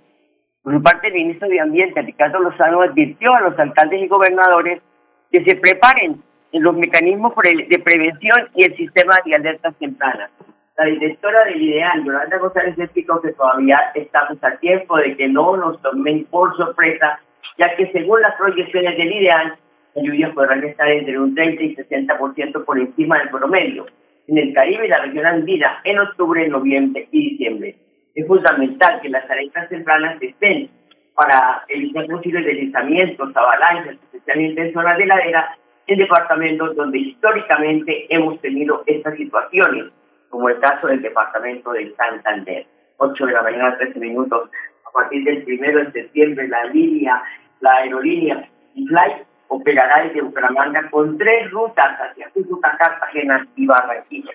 Por 0.63 0.75
su 0.75 0.83
parte, 0.83 1.09
el 1.09 1.15
ministro 1.15 1.49
de 1.49 1.59
Ambiente, 1.59 2.03
Ricardo 2.03 2.39
Lozano, 2.39 2.83
advirtió 2.83 3.35
a 3.35 3.41
los 3.41 3.59
alcaldes 3.59 4.03
y 4.03 4.07
gobernadores 4.07 4.81
que 5.33 5.43
se 5.45 5.57
preparen 5.57 6.23
en 6.53 6.63
los 6.63 6.77
mecanismos 6.77 7.33
de 7.35 7.79
prevención 7.79 8.49
y 8.55 8.65
el 8.65 8.77
sistema 8.77 9.15
de 9.25 9.35
alertas 9.35 9.75
tempranas. 9.77 10.31
La 10.81 10.87
directora 10.87 11.45
del 11.45 11.61
IDEAL, 11.61 12.05
Yolanda 12.05 12.39
González, 12.39 12.79
explicó 12.79 13.21
que 13.21 13.35
todavía 13.35 13.79
estamos 13.95 14.43
a 14.43 14.57
tiempo 14.57 14.97
de 14.97 15.15
que 15.15 15.29
no 15.29 15.55
nos 15.55 15.79
tomen 15.83 16.25
por 16.31 16.57
sorpresa, 16.57 17.21
ya 17.59 17.77
que 17.77 17.93
según 17.93 18.23
las 18.23 18.35
proyecciones 18.37 18.97
del 18.97 19.13
IDEAL, 19.13 19.59
las 19.95 20.05
lluvias 20.07 20.33
podrán 20.33 20.65
estar 20.65 20.91
entre 20.91 21.21
un 21.21 21.35
30 21.35 21.63
y 21.63 21.77
60% 21.77 22.65
por 22.65 22.79
encima 22.79 23.19
del 23.19 23.29
promedio. 23.29 23.89
En 24.27 24.39
el 24.39 24.55
Caribe 24.55 24.87
y 24.87 24.89
la 24.89 25.03
región 25.03 25.27
andina, 25.27 25.83
en 25.85 25.99
octubre, 25.99 26.49
noviembre 26.49 27.07
y 27.13 27.29
diciembre. 27.33 27.77
Es 28.15 28.27
fundamental 28.27 29.03
que 29.03 29.11
las 29.11 29.29
alertas 29.29 29.69
tempranas 29.69 30.17
estén 30.23 30.71
para 31.15 31.63
evitar 31.69 32.07
posibles 32.07 32.47
deslizamientos, 32.47 33.37
avalanchas, 33.37 33.99
especialmente 34.15 34.63
en 34.63 34.73
zonas 34.73 34.97
de 34.97 35.05
ladera, 35.05 35.59
en 35.87 35.99
departamentos 35.99 36.75
donde 36.75 37.01
históricamente 37.01 38.07
hemos 38.09 38.41
tenido 38.41 38.83
estas 38.87 39.15
situaciones, 39.19 39.93
como 40.31 40.49
el 40.49 40.59
caso 40.61 40.87
del 40.87 41.03
departamento 41.03 41.73
de 41.73 41.95
Santander. 41.95 42.67
8 42.97 43.27
de 43.27 43.33
la 43.33 43.43
mañana, 43.43 43.77
13 43.77 43.99
minutos. 43.99 44.51
A 44.87 44.91
partir 44.93 45.25
del 45.25 45.43
primero 45.45 45.81
de 45.81 45.93
septiembre, 45.93 46.49
la 46.49 46.65
línea, 46.65 47.23
la 47.61 47.75
aerolínea 47.77 48.49
Fly 48.75 49.27
operará 49.49 50.05
desde 50.05 50.23
Bucaramanga 50.23 50.89
con 50.91 51.19
tres 51.19 51.51
rutas 51.51 51.99
hacia 52.01 52.31
Cúcuta, 52.31 52.77
Cartagena 52.79 53.47
y 53.57 53.67
Barranquilla. 53.67 54.33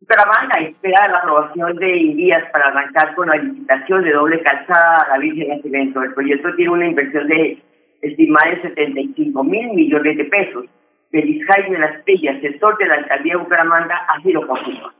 Bucaramanga 0.00 0.58
espera 0.58 1.08
la 1.08 1.18
aprobación 1.18 1.76
de 1.76 1.86
días 1.86 2.50
para 2.52 2.68
arrancar 2.68 3.14
con 3.14 3.28
la 3.28 3.36
licitación 3.36 4.02
de 4.04 4.12
doble 4.12 4.42
calzada 4.42 5.02
a 5.04 5.08
la 5.10 5.18
Virgen 5.18 5.48
Nacimiento. 5.48 6.02
El 6.02 6.14
proyecto 6.14 6.54
tiene 6.54 6.72
una 6.72 6.86
inversión 6.86 7.26
de 7.28 7.62
estimada 8.02 8.50
de 8.50 8.62
75 8.62 9.44
mil 9.44 9.68
millones 9.74 10.16
de 10.16 10.24
pesos. 10.24 10.66
Feliz 11.12 11.46
Jaime 11.46 11.78
Las 11.78 12.02
Pillas, 12.04 12.40
sector 12.40 12.76
de 12.78 12.86
la 12.86 12.94
alcaldía 12.94 13.34
de 13.34 13.42
Bucaramanga, 13.42 13.96
así 14.16 14.32
lo 14.32 14.46
confirma. 14.46 14.94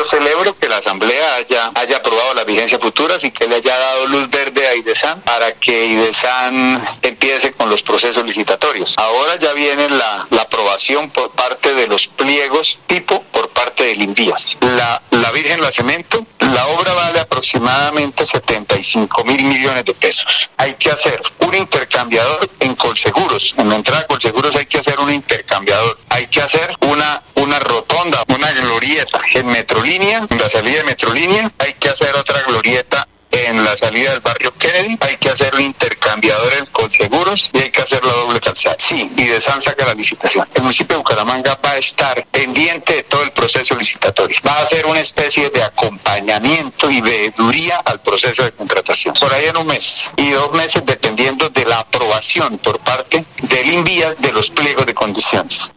Yo 0.00 0.06
celebro 0.06 0.56
que 0.58 0.66
la 0.66 0.78
Asamblea 0.78 1.34
haya, 1.34 1.72
haya 1.74 1.98
aprobado 1.98 2.32
las 2.32 2.46
vigencias 2.46 2.80
futuras 2.80 3.22
y 3.22 3.30
que 3.30 3.46
le 3.46 3.56
haya 3.56 3.76
dado 3.76 4.06
luz 4.06 4.30
verde 4.30 4.66
a 4.66 4.74
IDESAN 4.74 5.20
para 5.20 5.52
que 5.52 5.88
IDESAN 5.88 6.82
empiece 7.02 7.52
con 7.52 7.68
los 7.68 7.82
procesos 7.82 8.24
licitatorios. 8.24 8.94
Ahora 8.96 9.36
ya 9.36 9.52
viene 9.52 9.90
la, 9.90 10.26
la 10.30 10.40
aprobación 10.40 11.10
por 11.10 11.32
parte 11.32 11.74
de 11.74 11.86
los 11.86 12.08
pliegos 12.08 12.80
tipo 12.86 13.22
por 13.24 13.50
parte 13.50 13.84
del 13.84 14.00
INVIAS. 14.00 14.56
La, 14.62 15.02
la 15.10 15.30
Virgen 15.32 15.60
La 15.60 15.70
Cemento, 15.70 16.26
la 16.38 16.66
obra 16.68 16.94
vale 16.94 17.20
aproximadamente 17.20 18.24
75 18.24 19.24
mil 19.24 19.44
millones 19.44 19.84
de 19.84 19.92
pesos. 19.92 20.48
Hay 20.56 20.76
que 20.76 20.90
hacer 20.90 21.20
un 21.40 21.54
intercambiador 21.54 22.48
en 22.60 22.74
Colseguros. 22.74 23.54
En 23.58 23.68
la 23.68 23.76
entrada 23.76 24.00
a 24.00 24.06
Colseguros 24.06 24.56
hay 24.56 24.64
que 24.64 24.78
hacer 24.78 24.98
un 24.98 25.12
intercambiador. 25.12 25.98
Hay 26.08 26.26
que 26.28 26.40
hacer 26.40 26.74
una, 26.80 27.22
una 27.34 27.58
rotonda, 27.58 28.24
una 28.28 28.50
glorieta 28.52 29.20
en 29.34 29.50
Metrolínea, 29.90 30.26
en 30.30 30.38
la 30.38 30.48
salida 30.48 30.76
de 30.78 30.84
Metrolínea. 30.84 31.52
Hay 31.58 31.72
que 31.74 31.88
hacer 31.88 32.14
otra 32.14 32.40
glorieta 32.42 33.08
en 33.32 33.64
la 33.64 33.76
salida 33.76 34.12
del 34.12 34.20
barrio 34.20 34.54
Kennedy, 34.56 34.96
hay 35.00 35.16
que 35.16 35.30
hacer 35.30 35.52
un 35.54 35.62
intercambiador 35.62 36.68
con 36.70 36.92
seguros 36.92 37.50
y 37.52 37.58
hay 37.58 37.70
que 37.70 37.82
hacer 37.82 38.04
la 38.04 38.12
doble 38.12 38.38
calzada. 38.38 38.76
Sí, 38.78 39.10
y 39.16 39.24
de 39.24 39.40
San 39.40 39.60
saca 39.60 39.86
la 39.86 39.94
licitación. 39.94 40.48
El 40.54 40.62
municipio 40.62 40.94
de 40.94 40.98
Bucaramanga 40.98 41.58
va 41.64 41.70
a 41.72 41.78
estar 41.78 42.24
pendiente 42.30 42.94
de 42.94 43.02
todo 43.02 43.24
el 43.24 43.32
proceso 43.32 43.76
licitatorio. 43.76 44.36
Va 44.46 44.58
a 44.58 44.62
hacer 44.62 44.86
una 44.86 45.00
especie 45.00 45.50
de 45.50 45.62
acompañamiento 45.62 46.88
y 46.88 47.00
veeduría 47.00 47.78
al 47.78 48.00
proceso 48.00 48.44
de 48.44 48.52
contratación. 48.52 49.14
Por 49.14 49.32
ahí 49.34 49.46
en 49.46 49.56
un 49.56 49.66
mes 49.66 50.10
y 50.16 50.30
dos 50.30 50.52
meses 50.52 50.82
dependiendo 50.86 51.48
de 51.48 51.64
la 51.64 51.80
aprobación 51.80 52.58
por 52.58 52.78
parte 52.78 53.24
del 53.42 53.72
INVIAS 53.72 54.20
de 54.20 54.32
los 54.32 54.50
pliegos 54.50 54.86
de 54.86 54.94
condiciones. 54.94 55.72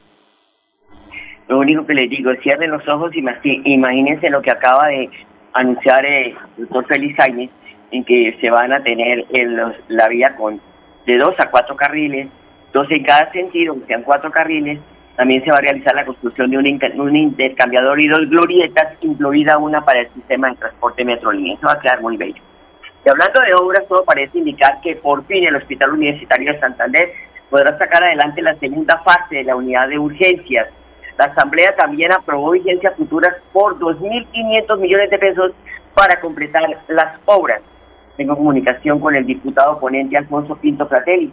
Lo 1.53 1.59
único 1.59 1.85
que 1.85 1.93
les 1.93 2.09
digo, 2.09 2.31
cierren 2.41 2.71
los 2.71 2.87
ojos 2.87 3.11
y 3.13 3.19
imagínense 3.65 4.27
lo 4.31 4.41
que 4.41 4.49
acaba 4.49 4.87
de 4.87 5.07
anunciar 5.53 6.03
el 6.03 6.33
doctor 6.57 6.87
Félix 6.87 7.15
Jaime 7.17 7.47
en 7.91 8.03
que 8.03 8.35
se 8.41 8.49
van 8.49 8.73
a 8.73 8.81
tener 8.81 9.23
en 9.29 9.55
la 9.89 10.07
vía 10.07 10.35
con 10.35 10.59
de 11.05 11.15
dos 11.19 11.35
a 11.37 11.51
cuatro 11.51 11.75
carriles, 11.75 12.27
dos 12.73 12.89
en 12.89 13.03
cada 13.03 13.31
sentido, 13.31 13.75
que 13.75 13.85
sean 13.85 14.01
cuatro 14.01 14.31
carriles. 14.31 14.79
También 15.15 15.43
se 15.43 15.51
va 15.51 15.57
a 15.57 15.61
realizar 15.61 15.93
la 15.93 16.05
construcción 16.05 16.49
de 16.49 16.57
un, 16.57 16.99
un 16.99 17.15
intercambiador 17.15 18.01
y 18.01 18.07
dos 18.07 18.27
glorietas, 18.31 18.97
incluida 19.01 19.59
una 19.59 19.85
para 19.85 19.99
el 19.99 20.09
sistema 20.09 20.49
de 20.49 20.55
transporte 20.55 21.05
Metrolínea. 21.05 21.53
Eso 21.53 21.67
va 21.67 21.73
a 21.73 21.79
quedar 21.79 22.01
muy 22.01 22.17
bello. 22.17 22.41
Y 23.05 23.09
hablando 23.09 23.39
de 23.41 23.53
obras, 23.53 23.87
todo 23.87 24.03
parece 24.05 24.39
indicar 24.39 24.81
que 24.81 24.95
por 24.95 25.23
fin 25.27 25.43
el 25.43 25.57
Hospital 25.57 25.91
Universitario 25.91 26.51
de 26.51 26.59
Santander 26.59 27.11
podrá 27.51 27.77
sacar 27.77 28.03
adelante 28.03 28.41
la 28.41 28.55
segunda 28.55 28.97
fase 29.03 29.35
de 29.35 29.43
la 29.43 29.55
unidad 29.55 29.87
de 29.87 29.99
urgencias 29.99 30.67
la 31.17 31.25
Asamblea 31.25 31.75
también 31.75 32.11
aprobó 32.11 32.51
vigencias 32.51 32.95
futuras 32.95 33.35
por 33.51 33.77
2.500 33.79 34.79
millones 34.79 35.09
de 35.09 35.17
pesos 35.19 35.51
para 35.93 36.19
completar 36.19 36.63
las 36.87 37.19
obras. 37.25 37.61
Tengo 38.17 38.35
comunicación 38.35 38.99
con 38.99 39.15
el 39.15 39.25
diputado 39.25 39.79
ponente 39.79 40.17
Alfonso 40.17 40.55
Pinto 40.55 40.87
Fratelli. 40.87 41.31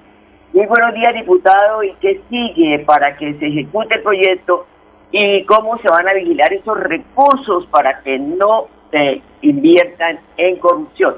Muy 0.53 0.67
buenos 0.67 0.95
días, 0.95 1.15
diputado. 1.15 1.83
¿Y 1.83 1.95
qué 2.01 2.21
sigue 2.29 2.81
para 2.81 3.17
que 3.17 3.35
se 3.39 3.47
ejecute 3.47 3.95
el 3.95 4.03
proyecto? 4.03 4.67
¿Y 5.13 5.45
cómo 5.45 5.79
se 5.79 5.89
van 5.89 6.09
a 6.09 6.15
vigilar 6.15 6.53
esos 6.53 6.79
recursos 6.79 7.67
para 7.71 8.01
que 8.01 8.19
no 8.19 8.67
se 8.91 9.23
inviertan 9.43 10.19
en 10.37 10.57
corrupción? 10.57 11.17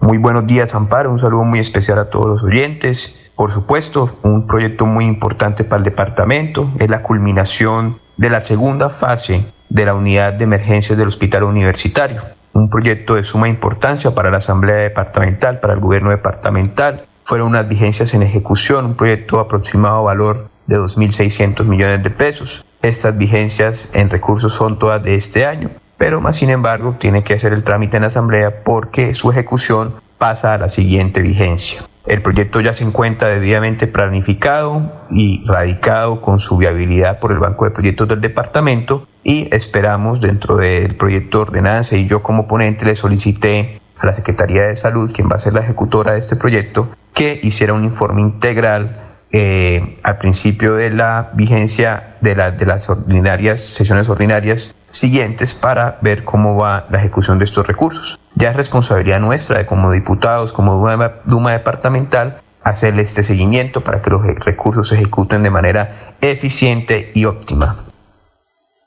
Muy 0.00 0.18
buenos 0.18 0.46
días, 0.46 0.74
Amparo. 0.74 1.10
Un 1.10 1.18
saludo 1.18 1.44
muy 1.44 1.58
especial 1.58 1.98
a 1.98 2.08
todos 2.08 2.26
los 2.26 2.42
oyentes. 2.42 3.29
Por 3.40 3.52
supuesto, 3.52 4.18
un 4.20 4.46
proyecto 4.46 4.84
muy 4.84 5.06
importante 5.06 5.64
para 5.64 5.78
el 5.78 5.84
departamento 5.84 6.70
es 6.78 6.90
la 6.90 7.00
culminación 7.00 7.98
de 8.18 8.28
la 8.28 8.38
segunda 8.38 8.90
fase 8.90 9.46
de 9.70 9.86
la 9.86 9.94
unidad 9.94 10.34
de 10.34 10.44
emergencias 10.44 10.98
del 10.98 11.08
Hospital 11.08 11.44
Universitario. 11.44 12.22
Un 12.52 12.68
proyecto 12.68 13.14
de 13.14 13.24
suma 13.24 13.48
importancia 13.48 14.14
para 14.14 14.30
la 14.30 14.36
Asamblea 14.36 14.76
Departamental, 14.76 15.58
para 15.58 15.72
el 15.72 15.80
gobierno 15.80 16.10
departamental. 16.10 17.06
Fueron 17.24 17.48
unas 17.48 17.66
vigencias 17.66 18.12
en 18.12 18.22
ejecución, 18.22 18.84
un 18.84 18.94
proyecto 18.94 19.40
aproximado 19.40 20.00
a 20.00 20.02
valor 20.02 20.50
de 20.66 20.76
2.600 20.76 21.64
millones 21.64 22.02
de 22.02 22.10
pesos. 22.10 22.62
Estas 22.82 23.16
vigencias 23.16 23.88
en 23.94 24.10
recursos 24.10 24.52
son 24.52 24.78
todas 24.78 25.02
de 25.02 25.14
este 25.14 25.46
año, 25.46 25.70
pero 25.96 26.20
más 26.20 26.36
sin 26.36 26.50
embargo 26.50 26.96
tiene 26.98 27.24
que 27.24 27.32
hacer 27.32 27.54
el 27.54 27.64
trámite 27.64 27.96
en 27.96 28.02
la 28.02 28.08
Asamblea 28.08 28.62
porque 28.64 29.14
su 29.14 29.30
ejecución 29.30 29.94
pasa 30.18 30.52
a 30.52 30.58
la 30.58 30.68
siguiente 30.68 31.22
vigencia. 31.22 31.89
El 32.10 32.22
proyecto 32.22 32.60
ya 32.60 32.72
se 32.72 32.82
encuentra 32.82 33.28
debidamente 33.28 33.86
planificado 33.86 34.82
y 35.10 35.44
radicado 35.46 36.20
con 36.20 36.40
su 36.40 36.56
viabilidad 36.56 37.20
por 37.20 37.30
el 37.30 37.38
Banco 37.38 37.66
de 37.66 37.70
Proyectos 37.70 38.08
del 38.08 38.20
Departamento 38.20 39.06
y 39.22 39.48
esperamos 39.54 40.20
dentro 40.20 40.56
del 40.56 40.96
proyecto 40.96 41.38
de 41.38 41.42
ordenanza 41.42 41.94
y 41.94 42.08
yo 42.08 42.20
como 42.20 42.48
ponente 42.48 42.84
le 42.84 42.96
solicité 42.96 43.78
a 43.96 44.06
la 44.06 44.12
Secretaría 44.12 44.62
de 44.62 44.74
Salud, 44.74 45.12
quien 45.12 45.28
va 45.28 45.36
a 45.36 45.38
ser 45.38 45.52
la 45.52 45.60
ejecutora 45.60 46.14
de 46.14 46.18
este 46.18 46.34
proyecto, 46.34 46.88
que 47.14 47.38
hiciera 47.44 47.74
un 47.74 47.84
informe 47.84 48.22
integral 48.22 49.09
eh, 49.32 49.96
al 50.02 50.18
principio 50.18 50.74
de 50.74 50.90
la 50.90 51.30
vigencia 51.34 52.16
de, 52.20 52.34
de 52.34 52.66
las 52.66 52.90
ordinarias, 52.90 53.60
sesiones 53.60 54.08
ordinarias 54.08 54.74
siguientes 54.88 55.54
para 55.54 55.98
ver 56.02 56.24
cómo 56.24 56.56
va 56.56 56.86
la 56.90 56.98
ejecución 56.98 57.38
de 57.38 57.44
estos 57.44 57.66
recursos. 57.66 58.18
Ya 58.34 58.50
es 58.50 58.56
responsabilidad 58.56 59.20
nuestra 59.20 59.58
de 59.58 59.66
como 59.66 59.92
diputados, 59.92 60.52
como 60.52 60.74
Duma, 60.74 61.12
Duma 61.24 61.52
departamental, 61.52 62.40
hacerle 62.62 63.02
este 63.02 63.22
seguimiento 63.22 63.82
para 63.82 64.02
que 64.02 64.10
los 64.10 64.22
recursos 64.44 64.88
se 64.88 64.96
ejecuten 64.96 65.42
de 65.42 65.50
manera 65.50 65.90
eficiente 66.20 67.10
y 67.14 67.24
óptima. 67.24 67.76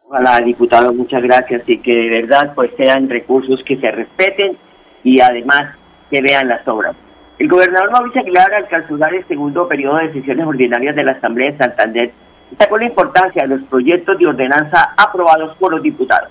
Hola, 0.09 0.39
diputado, 0.41 0.93
muchas 0.93 1.23
gracias 1.23 1.63
y 1.67 1.79
que 1.79 1.91
de 1.91 2.21
verdad 2.21 2.53
pues 2.53 2.69
sean 2.77 3.09
recursos 3.09 3.61
que 3.65 3.77
se 3.77 3.89
respeten 3.89 4.57
y 5.03 5.19
además 5.21 5.75
que 6.11 6.21
vean 6.21 6.47
las 6.47 6.67
obras. 6.67 6.95
El 7.39 7.47
gobernador 7.47 7.91
Mauricio 7.91 8.21
Aguilar, 8.21 8.53
al 8.53 8.67
clausurar 8.67 9.13
el 9.13 9.27
segundo 9.27 9.67
periodo 9.67 9.97
de 9.97 10.13
sesiones 10.13 10.45
ordinarias 10.45 10.95
de 10.95 11.03
la 11.03 11.13
Asamblea 11.13 11.51
de 11.51 11.57
Santander, 11.57 12.11
destacó 12.49 12.77
la 12.77 12.85
importancia 12.85 13.41
de 13.43 13.49
los 13.49 13.63
proyectos 13.67 14.17
de 14.19 14.27
ordenanza 14.27 14.93
aprobados 14.95 15.57
por 15.57 15.71
los 15.71 15.81
diputados. 15.81 16.29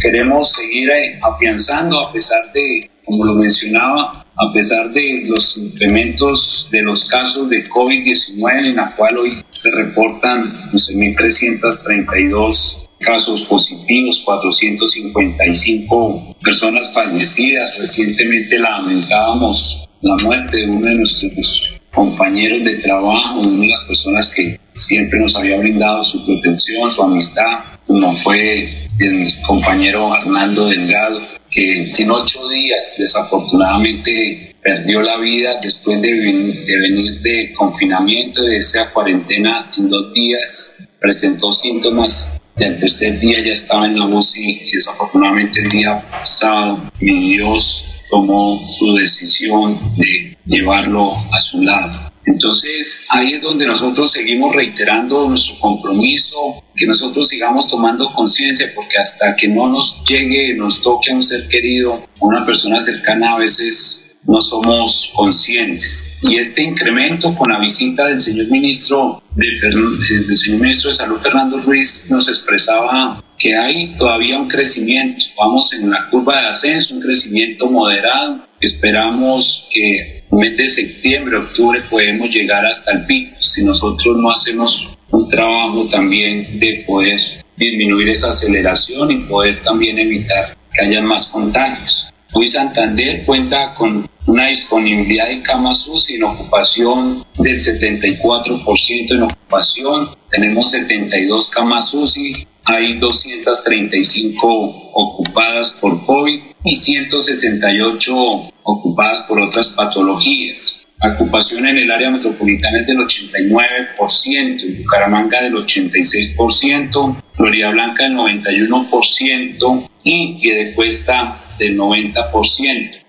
Queremos 0.00 0.52
seguir 0.52 0.90
afianzando 1.22 2.00
a 2.00 2.12
pesar 2.12 2.52
de, 2.52 2.88
como 3.04 3.24
lo 3.24 3.34
mencionaba, 3.34 4.24
a 4.36 4.52
pesar 4.52 4.90
de 4.90 5.24
los 5.26 5.58
incrementos 5.58 6.68
de 6.72 6.82
los 6.82 7.08
casos 7.08 7.50
de 7.50 7.68
COVID-19, 7.68 8.70
en 8.70 8.76
la 8.76 8.94
cual 8.94 9.18
hoy 9.18 9.42
se 9.50 9.70
reportan 9.70 10.42
11.332 10.72 12.88
casos 13.02 13.42
positivos, 13.42 14.22
455 14.24 16.36
personas 16.42 16.90
fallecidas. 16.94 17.78
Recientemente 17.78 18.58
lamentábamos 18.58 19.86
la 20.00 20.16
muerte 20.24 20.56
de 20.56 20.68
uno 20.68 20.88
de 20.88 20.94
nuestros 20.94 21.74
compañeros 21.92 22.64
de 22.64 22.76
trabajo, 22.76 23.40
una 23.40 23.60
de 23.60 23.68
las 23.68 23.84
personas 23.84 24.34
que 24.34 24.58
siempre 24.72 25.20
nos 25.20 25.36
había 25.36 25.58
brindado 25.58 26.02
su 26.02 26.24
protección, 26.24 26.90
su 26.90 27.02
amistad, 27.02 27.58
como 27.86 28.16
fue 28.16 28.88
el 28.98 29.32
compañero 29.46 30.12
Arnaldo 30.12 30.68
Delgado, 30.68 31.20
que 31.50 31.92
en 31.94 32.10
ocho 32.10 32.48
días 32.48 32.94
desafortunadamente 32.98 34.54
perdió 34.62 35.02
la 35.02 35.18
vida 35.18 35.58
después 35.60 36.00
de, 36.00 36.14
de 36.14 36.76
venir 36.78 37.20
de 37.20 37.52
confinamiento, 37.52 38.42
de 38.42 38.56
esa 38.56 38.90
cuarentena 38.90 39.70
en 39.76 39.88
dos 39.88 40.14
días, 40.14 40.78
presentó 41.00 41.52
síntomas 41.52 42.40
y 42.56 42.64
al 42.64 42.78
tercer 42.78 43.18
día 43.18 43.42
ya 43.44 43.52
estaba 43.52 43.86
en 43.86 43.98
la 43.98 44.06
UCI 44.06 44.62
y 44.66 44.70
desafortunadamente 44.72 45.60
el 45.60 45.68
día 45.68 46.02
pasado 46.10 46.82
mi 47.00 47.34
Dios 47.34 47.88
tomó 48.10 48.62
su 48.66 48.94
decisión 48.94 49.78
de 49.96 50.36
llevarlo 50.44 51.16
a 51.32 51.40
su 51.40 51.62
lado. 51.62 52.12
Entonces 52.24 53.06
ahí 53.10 53.34
es 53.34 53.42
donde 53.42 53.66
nosotros 53.66 54.12
seguimos 54.12 54.54
reiterando 54.54 55.28
nuestro 55.28 55.58
compromiso, 55.58 56.62
que 56.76 56.86
nosotros 56.86 57.28
sigamos 57.28 57.68
tomando 57.68 58.12
conciencia, 58.12 58.70
porque 58.74 58.98
hasta 58.98 59.34
que 59.34 59.48
no 59.48 59.68
nos 59.68 60.04
llegue, 60.04 60.54
nos 60.54 60.82
toque 60.82 61.10
a 61.10 61.14
un 61.14 61.22
ser 61.22 61.48
querido, 61.48 61.94
a 61.94 62.06
una 62.20 62.44
persona 62.44 62.80
cercana, 62.80 63.34
a 63.34 63.38
veces 63.38 64.11
no 64.24 64.40
somos 64.40 65.12
conscientes. 65.14 66.10
Y 66.22 66.36
este 66.36 66.62
incremento 66.62 67.34
con 67.34 67.50
la 67.50 67.58
visita 67.58 68.06
del 68.06 68.20
señor 68.20 68.48
ministro 68.48 69.22
de, 69.34 69.46
eh, 69.46 70.26
del 70.26 70.36
señor 70.36 70.60
ministro 70.60 70.90
de 70.90 70.96
Salud 70.96 71.20
Fernando 71.20 71.58
Ruiz 71.58 72.08
nos 72.10 72.28
expresaba 72.28 73.22
que 73.38 73.56
hay 73.56 73.94
todavía 73.96 74.38
un 74.38 74.48
crecimiento. 74.48 75.24
Vamos 75.36 75.72
en 75.74 75.90
la 75.90 76.08
curva 76.08 76.40
de 76.40 76.48
ascenso, 76.48 76.94
un 76.94 77.00
crecimiento 77.00 77.68
moderado. 77.68 78.46
Esperamos 78.60 79.68
que 79.72 80.22
en 80.30 80.38
mes 80.38 80.56
de 80.56 80.68
septiembre, 80.68 81.36
octubre 81.36 81.80
podemos 81.90 82.30
llegar 82.30 82.64
hasta 82.64 82.92
el 82.92 83.04
pico 83.06 83.34
si 83.40 83.64
nosotros 83.64 84.16
no 84.16 84.30
hacemos 84.30 84.96
un 85.10 85.28
trabajo 85.28 85.88
también 85.88 86.58
de 86.58 86.84
poder 86.86 87.20
disminuir 87.56 88.10
esa 88.10 88.30
aceleración 88.30 89.10
y 89.10 89.16
poder 89.24 89.60
también 89.60 89.98
evitar 89.98 90.56
que 90.72 90.86
haya 90.86 91.02
más 91.02 91.26
contagios. 91.26 92.12
Hoy 92.32 92.48
Santander 92.48 93.24
cuenta 93.26 93.74
con 93.74 94.08
una 94.32 94.46
disponibilidad 94.46 95.28
de 95.28 95.42
camas 95.42 95.86
UCI 95.86 96.14
en 96.14 96.24
ocupación 96.24 97.22
del 97.38 97.56
74% 97.56 99.10
en 99.10 99.22
ocupación. 99.24 100.08
Tenemos 100.30 100.70
72 100.70 101.50
camas 101.50 101.92
UCI, 101.92 102.46
hay 102.64 102.94
235 102.98 104.90
ocupadas 104.94 105.78
por 105.82 106.06
COVID 106.06 106.40
y 106.64 106.74
168 106.74 108.42
ocupadas 108.62 109.26
por 109.28 109.38
otras 109.38 109.68
patologías. 109.68 110.82
La 111.02 111.12
ocupación 111.12 111.66
en 111.66 111.76
el 111.76 111.90
área 111.90 112.10
metropolitana 112.10 112.78
es 112.78 112.86
del 112.86 113.00
89%, 113.00 114.62
en 114.62 114.82
Bucaramanga 114.82 115.42
del 115.42 115.56
86%, 115.56 117.22
Florida 117.34 117.68
Blanca 117.68 118.04
del 118.04 118.16
91% 118.16 119.90
y 120.04 120.40
Piedecuesta 120.40 121.38
del 121.58 121.76
90%. 121.76 123.01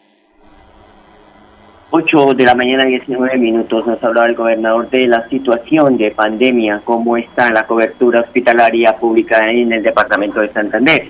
8 1.95 2.33
de 2.33 2.43
la 2.43 2.55
mañana, 2.55 2.85
19 2.85 3.37
minutos, 3.37 3.85
nos 3.85 4.03
hablaba 4.03 4.25
el 4.25 4.33
gobernador 4.33 4.89
de 4.89 5.05
la 5.05 5.29
situación 5.29 5.95
de 5.95 6.09
pandemia, 6.09 6.81
cómo 6.83 7.17
está 7.17 7.51
la 7.51 7.67
cobertura 7.67 8.21
hospitalaria 8.21 8.97
pública 8.97 9.47
en 9.47 9.71
el 9.71 9.83
departamento 9.83 10.41
de 10.41 10.51
Santander. 10.51 11.09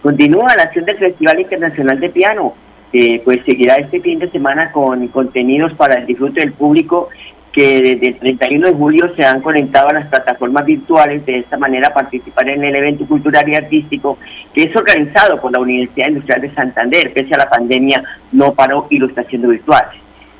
Continúa 0.00 0.54
la 0.56 0.62
acción 0.62 0.84
del 0.84 0.98
Festival 0.98 1.40
Internacional 1.40 1.98
de 1.98 2.10
Piano, 2.10 2.54
que 2.92 3.20
pues 3.24 3.40
seguirá 3.44 3.74
este 3.78 3.98
fin 3.98 4.20
de 4.20 4.30
semana 4.30 4.70
con 4.70 5.08
contenidos 5.08 5.74
para 5.74 5.94
el 5.94 6.06
disfrute 6.06 6.38
del 6.38 6.52
público 6.52 7.08
que 7.50 7.82
desde 7.82 8.06
el 8.10 8.38
31 8.38 8.68
de 8.68 8.74
julio 8.74 9.12
se 9.16 9.24
han 9.24 9.40
conectado 9.40 9.88
a 9.88 9.94
las 9.94 10.06
plataformas 10.06 10.64
virtuales, 10.64 11.26
de 11.26 11.38
esta 11.38 11.58
manera 11.58 11.92
participar 11.92 12.48
en 12.48 12.62
el 12.62 12.76
evento 12.76 13.04
cultural 13.04 13.48
y 13.48 13.56
artístico 13.56 14.16
que 14.54 14.62
es 14.62 14.76
organizado 14.76 15.40
por 15.40 15.50
la 15.50 15.58
Universidad 15.58 16.06
Industrial 16.06 16.40
de 16.40 16.54
Santander, 16.54 17.12
pese 17.12 17.34
a 17.34 17.38
la 17.38 17.50
pandemia 17.50 18.04
no 18.30 18.54
paró 18.54 18.86
haciendo 19.16 19.48
virtual. 19.48 19.86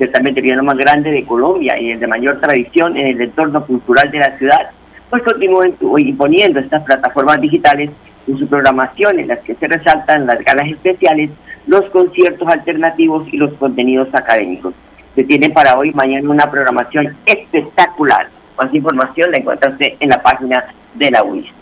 Ciertamente 0.01 0.41
el 0.41 0.47
piano 0.47 0.63
más 0.63 0.79
grande 0.79 1.11
de 1.11 1.27
Colombia 1.27 1.79
y 1.79 1.91
el 1.91 2.01
de 2.01 2.07
mayor 2.07 2.41
tradición 2.41 2.97
en 2.97 3.09
el 3.09 3.21
entorno 3.21 3.67
cultural 3.67 4.11
de 4.11 4.21
la 4.21 4.39
ciudad, 4.39 4.71
pues 5.11 5.23
continúa 5.23 5.67
imponiendo 5.99 6.59
estas 6.59 6.83
plataformas 6.85 7.39
digitales 7.39 7.91
en 8.27 8.39
su 8.39 8.49
programación 8.49 9.21
en 9.21 9.29
las 9.29 9.41
que 9.41 9.55
se 9.57 9.69
resaltan 9.69 10.25
las 10.27 10.39
galas 10.43 10.69
especiales, 10.69 11.29
los 11.67 11.85
conciertos 11.91 12.49
alternativos 12.49 13.29
y 13.31 13.37
los 13.37 13.53
contenidos 13.59 14.09
académicos 14.15 14.73
se 15.15 15.25
tiene 15.25 15.51
para 15.51 15.77
hoy 15.77 15.91
y 15.91 15.93
mañana 15.93 16.31
una 16.31 16.51
programación 16.51 17.15
espectacular. 17.27 18.29
Más 18.57 18.73
información 18.73 19.31
la 19.31 19.37
encuentra 19.37 19.69
usted 19.69 19.93
en 20.01 20.09
la 20.09 20.23
página 20.23 20.65
de 20.95 21.11
la 21.11 21.23
UIS. 21.23 21.53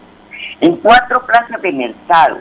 En 0.61 0.77
cuatro 0.77 1.27
plazas 1.27 1.61
de 1.61 1.72
mercado 1.72 2.38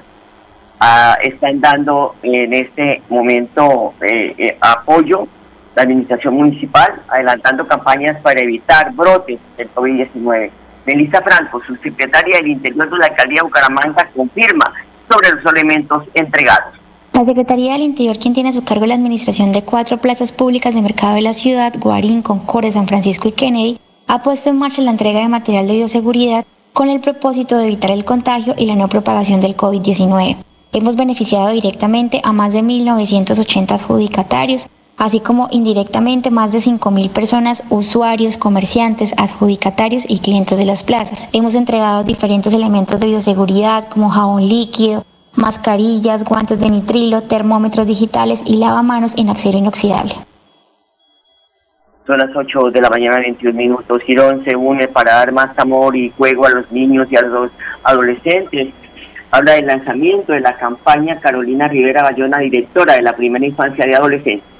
ah, 0.80 1.18
están 1.24 1.60
dando 1.60 2.14
en 2.22 2.54
este 2.54 3.02
momento 3.10 3.96
eh, 4.00 4.36
eh, 4.38 4.58
apoyo 4.62 5.28
la 5.78 5.84
administración 5.84 6.34
municipal, 6.34 6.92
adelantando 7.08 7.68
campañas 7.68 8.20
para 8.24 8.42
evitar 8.42 8.92
brotes 8.94 9.40
del 9.58 9.72
COVID-19. 9.76 10.50
Melissa 10.88 11.22
Franco, 11.22 11.62
subsecretaria 11.68 12.38
del 12.38 12.48
Interior 12.48 12.90
de 12.90 12.98
la 12.98 13.06
Alcaldía 13.06 13.42
de 13.42 13.44
Bucaramanga, 13.44 14.10
confirma 14.16 14.74
sobre 15.08 15.30
los 15.34 15.54
elementos 15.54 16.04
entregados. 16.16 16.74
La 17.14 17.24
Secretaría 17.24 17.74
del 17.74 17.84
Interior, 17.84 18.18
quien 18.18 18.34
tiene 18.34 18.50
a 18.50 18.54
su 18.54 18.64
cargo 18.64 18.88
la 18.88 18.96
administración 18.96 19.52
de 19.52 19.62
cuatro 19.62 19.98
plazas 20.00 20.32
públicas 20.32 20.74
de 20.74 20.82
mercado 20.82 21.14
de 21.14 21.22
la 21.22 21.36
ciudad, 21.36 21.74
Guarín, 21.78 22.24
Concordia, 22.24 22.72
San 22.72 22.88
Francisco 22.88 23.28
y 23.28 23.34
Kennedy, 23.34 23.80
ha 24.08 24.24
puesto 24.24 24.50
en 24.50 24.58
marcha 24.58 24.82
la 24.82 24.92
entrega 24.92 25.20
de 25.20 25.30
material 25.30 25.68
de 25.68 25.76
bioseguridad 25.76 26.44
con 26.74 26.90
el 26.90 27.02
propósito 27.02 27.56
de 27.56 27.66
evitar 27.66 27.92
el 27.92 28.04
contagio 28.04 28.56
y 28.58 28.66
la 28.66 28.76
no 28.76 28.88
propagación 28.90 29.42
del 29.42 29.56
COVID-19. 29.56 30.38
Hemos 30.74 30.96
beneficiado 30.96 31.50
directamente 31.50 32.20
a 32.24 32.34
más 32.34 32.54
de 32.54 32.64
1.980 32.64 33.72
adjudicatarios, 33.72 34.68
así 34.98 35.20
como 35.20 35.48
indirectamente 35.52 36.32
más 36.32 36.52
de 36.52 36.60
5.000 36.60 37.10
personas, 37.12 37.64
usuarios, 37.70 38.38
comerciantes, 38.38 39.14
adjudicatarios 39.18 40.06
y 40.10 40.20
clientes 40.20 40.58
de 40.58 40.66
las 40.66 40.84
plazas. 40.84 41.30
Hemos 41.34 41.56
entregado 41.56 42.04
diferentes 42.04 42.54
elementos 42.54 43.00
de 43.00 43.08
bioseguridad 43.08 43.88
como 43.88 44.10
jabón 44.10 44.48
líquido, 44.48 45.06
mascarillas, 45.36 46.24
guantes 46.24 46.60
de 46.60 46.70
nitrilo, 46.70 47.22
termómetros 47.22 47.86
digitales 47.86 48.44
y 48.46 48.58
lavamanos 48.58 49.18
en 49.18 49.30
acero 49.30 49.58
inoxidable. 49.58 50.14
Son 52.08 52.18
las 52.18 52.34
8 52.36 52.72
de 52.72 52.82
la 52.82 52.90
mañana, 52.90 53.20
21 53.20 53.56
minutos. 53.56 54.02
Girón 54.04 54.44
se 54.46 54.56
une 54.56 54.88
para 54.88 55.16
dar 55.16 55.32
más 55.34 55.58
amor 55.60 55.96
y 55.96 56.10
juego 56.18 56.46
a 56.46 56.50
los 56.50 56.72
niños 56.72 57.08
y 57.12 57.18
a 57.18 57.22
los 57.22 57.52
adolescentes. 57.84 58.70
Habla 59.30 59.56
del 59.56 59.68
lanzamiento 59.68 60.32
de 60.32 60.40
la 60.40 60.56
campaña 60.56 61.20
Carolina 61.20 61.68
Rivera 61.68 62.04
Bayona, 62.04 62.38
directora 62.40 62.94
de 62.94 63.02
la 63.02 63.14
primera 63.14 63.46
infancia 63.46 63.86
de 63.86 63.96
adolescentes. 63.96 64.57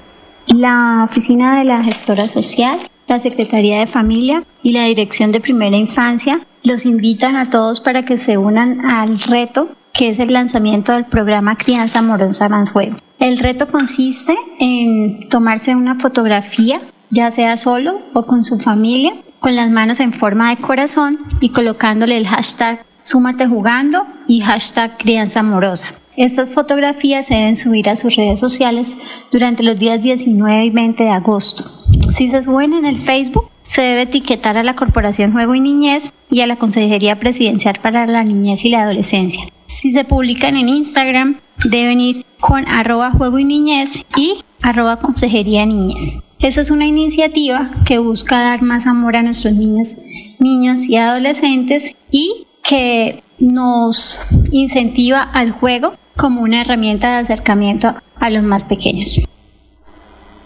La 0.54 1.04
oficina 1.04 1.58
de 1.58 1.64
la 1.64 1.82
gestora 1.82 2.28
social, 2.28 2.78
la 3.06 3.18
Secretaría 3.18 3.80
de 3.80 3.86
Familia 3.86 4.44
y 4.62 4.72
la 4.72 4.84
Dirección 4.84 5.30
de 5.30 5.40
Primera 5.40 5.76
Infancia 5.76 6.40
los 6.64 6.86
invitan 6.86 7.36
a 7.36 7.50
todos 7.50 7.80
para 7.80 8.04
que 8.04 8.18
se 8.18 8.38
unan 8.38 8.84
al 8.84 9.20
reto 9.20 9.68
que 9.92 10.08
es 10.08 10.18
el 10.18 10.32
lanzamiento 10.32 10.92
del 10.92 11.06
programa 11.06 11.56
Crianza 11.56 11.98
Amorosa 11.98 12.48
Mansuevo. 12.48 12.96
El 13.18 13.38
reto 13.38 13.66
consiste 13.68 14.36
en 14.60 15.28
tomarse 15.28 15.74
una 15.74 15.96
fotografía, 15.96 16.80
ya 17.10 17.30
sea 17.32 17.56
solo 17.56 18.00
o 18.12 18.24
con 18.24 18.44
su 18.44 18.60
familia, 18.60 19.14
con 19.40 19.56
las 19.56 19.70
manos 19.70 19.98
en 20.00 20.12
forma 20.12 20.50
de 20.50 20.62
corazón 20.62 21.18
y 21.40 21.48
colocándole 21.50 22.16
el 22.16 22.28
hashtag 22.28 22.84
Súmate 23.00 23.46
jugando 23.46 24.06
y 24.26 24.40
hashtag 24.40 24.98
Crianza 24.98 25.40
Amorosa. 25.40 25.88
Estas 26.18 26.52
fotografías 26.52 27.28
se 27.28 27.34
deben 27.34 27.54
subir 27.54 27.88
a 27.88 27.94
sus 27.94 28.16
redes 28.16 28.40
sociales 28.40 28.96
durante 29.30 29.62
los 29.62 29.78
días 29.78 30.02
19 30.02 30.64
y 30.64 30.70
20 30.70 31.04
de 31.04 31.10
agosto. 31.10 31.62
Si 32.10 32.26
se 32.26 32.42
suben 32.42 32.72
en 32.72 32.86
el 32.86 33.00
Facebook, 33.00 33.48
se 33.68 33.82
debe 33.82 34.02
etiquetar 34.02 34.56
a 34.56 34.64
la 34.64 34.74
Corporación 34.74 35.30
Juego 35.30 35.54
y 35.54 35.60
Niñez 35.60 36.10
y 36.28 36.40
a 36.40 36.48
la 36.48 36.56
Consejería 36.56 37.20
Presidencial 37.20 37.78
para 37.80 38.04
la 38.08 38.24
Niñez 38.24 38.64
y 38.64 38.70
la 38.70 38.82
Adolescencia. 38.82 39.44
Si 39.68 39.92
se 39.92 40.04
publican 40.04 40.56
en 40.56 40.68
Instagram, 40.68 41.38
deben 41.64 42.00
ir 42.00 42.26
con 42.40 42.66
arroba 42.66 43.12
juego 43.12 43.38
y 43.38 43.44
niñez 43.44 44.04
y 44.16 44.38
arroba 44.60 44.98
consejería 44.98 45.66
niñez. 45.66 46.18
Esa 46.40 46.62
es 46.62 46.72
una 46.72 46.86
iniciativa 46.86 47.70
que 47.86 47.98
busca 47.98 48.40
dar 48.40 48.62
más 48.62 48.88
amor 48.88 49.14
a 49.14 49.22
nuestros 49.22 49.54
niños, 49.54 49.98
niñas 50.40 50.88
y 50.88 50.96
adolescentes 50.96 51.94
y 52.10 52.46
que 52.64 53.22
nos 53.38 54.18
incentiva 54.50 55.22
al 55.22 55.52
juego 55.52 55.92
como 56.18 56.42
una 56.42 56.60
herramienta 56.62 57.12
de 57.12 57.16
acercamiento 57.18 57.94
a 58.16 58.30
los 58.30 58.42
más 58.42 58.66
pequeños. 58.66 59.20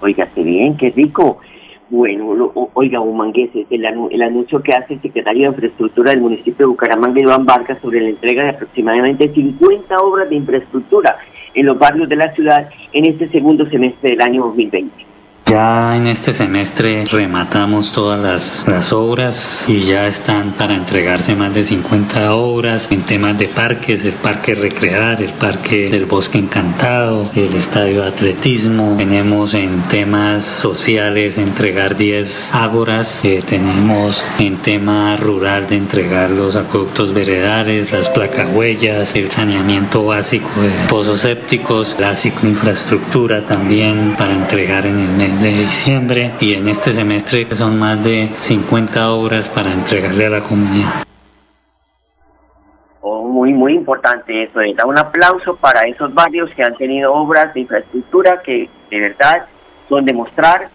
Oiga, 0.00 0.28
qué 0.34 0.42
bien, 0.42 0.76
qué 0.76 0.90
rico. 0.90 1.38
Bueno, 1.88 2.52
oiga, 2.74 3.00
Humangueses, 3.00 3.66
el, 3.70 3.84
el 3.84 4.22
anuncio 4.22 4.62
que 4.62 4.72
hace 4.72 4.94
el 4.94 5.02
secretario 5.02 5.42
de 5.42 5.54
Infraestructura 5.54 6.10
del 6.10 6.20
municipio 6.20 6.66
de 6.66 6.66
Bucaramanga, 6.66 7.20
Iván 7.20 7.46
Vargas, 7.46 7.78
sobre 7.80 8.00
la 8.00 8.10
entrega 8.10 8.44
de 8.44 8.50
aproximadamente 8.50 9.32
50 9.32 9.98
obras 9.98 10.28
de 10.28 10.36
infraestructura 10.36 11.16
en 11.54 11.66
los 11.66 11.78
barrios 11.78 12.08
de 12.08 12.16
la 12.16 12.32
ciudad 12.34 12.68
en 12.92 13.06
este 13.06 13.28
segundo 13.28 13.68
semestre 13.68 14.10
del 14.10 14.20
año 14.20 14.44
2020. 14.44 15.11
Ya 15.52 15.94
en 15.98 16.06
este 16.06 16.32
semestre 16.32 17.04
rematamos 17.04 17.92
todas 17.92 18.64
las, 18.66 18.92
obras 18.94 19.66
y 19.68 19.84
ya 19.84 20.06
están 20.06 20.52
para 20.52 20.74
entregarse 20.74 21.34
más 21.34 21.52
de 21.52 21.62
50 21.62 22.34
obras 22.34 22.88
en 22.90 23.02
temas 23.02 23.36
de 23.36 23.48
parques, 23.48 24.02
el 24.06 24.14
parque 24.14 24.54
recrear, 24.54 25.20
el 25.20 25.32
parque 25.32 25.90
del 25.90 26.06
bosque 26.06 26.38
encantado, 26.38 27.30
el 27.36 27.54
estadio 27.54 28.00
de 28.00 28.08
atletismo. 28.08 28.94
Tenemos 28.96 29.52
en 29.52 29.82
temas 29.90 30.42
sociales 30.42 31.36
entregar 31.36 31.98
10 31.98 32.54
ágoras, 32.54 33.22
eh, 33.26 33.42
tenemos 33.46 34.24
en 34.38 34.56
tema 34.56 35.18
rural 35.18 35.66
de 35.68 35.76
entregar 35.76 36.30
los 36.30 36.56
acueductos 36.56 37.12
veredales, 37.12 37.92
las 37.92 38.08
placahuellas, 38.08 39.14
el 39.16 39.30
saneamiento 39.30 40.06
básico 40.06 40.48
de 40.62 40.70
pozos 40.88 41.20
sépticos, 41.20 41.96
la 41.98 42.16
cicloinfraestructura 42.16 43.44
también 43.44 44.14
para 44.16 44.32
entregar 44.32 44.86
en 44.86 44.98
el 44.98 45.10
mes 45.10 45.41
de 45.42 45.48
diciembre 45.48 46.30
y 46.38 46.54
en 46.54 46.68
este 46.68 46.92
semestre 46.92 47.44
son 47.52 47.76
más 47.76 48.04
de 48.04 48.30
50 48.38 49.10
obras 49.10 49.48
para 49.48 49.72
entregarle 49.72 50.26
a 50.26 50.30
la 50.30 50.40
comunidad. 50.40 51.04
Oh, 53.00 53.26
muy, 53.26 53.52
muy 53.52 53.74
importante 53.74 54.44
eso. 54.44 54.60
Da 54.76 54.86
un 54.86 54.96
aplauso 54.96 55.56
para 55.56 55.80
esos 55.88 56.14
barrios 56.14 56.48
que 56.54 56.62
han 56.62 56.76
tenido 56.76 57.12
obras 57.12 57.52
de 57.54 57.60
infraestructura 57.60 58.40
que 58.40 58.68
de 58.88 59.00
verdad 59.00 59.46
son 59.88 60.04
de 60.04 60.12
mostrar. 60.12 60.68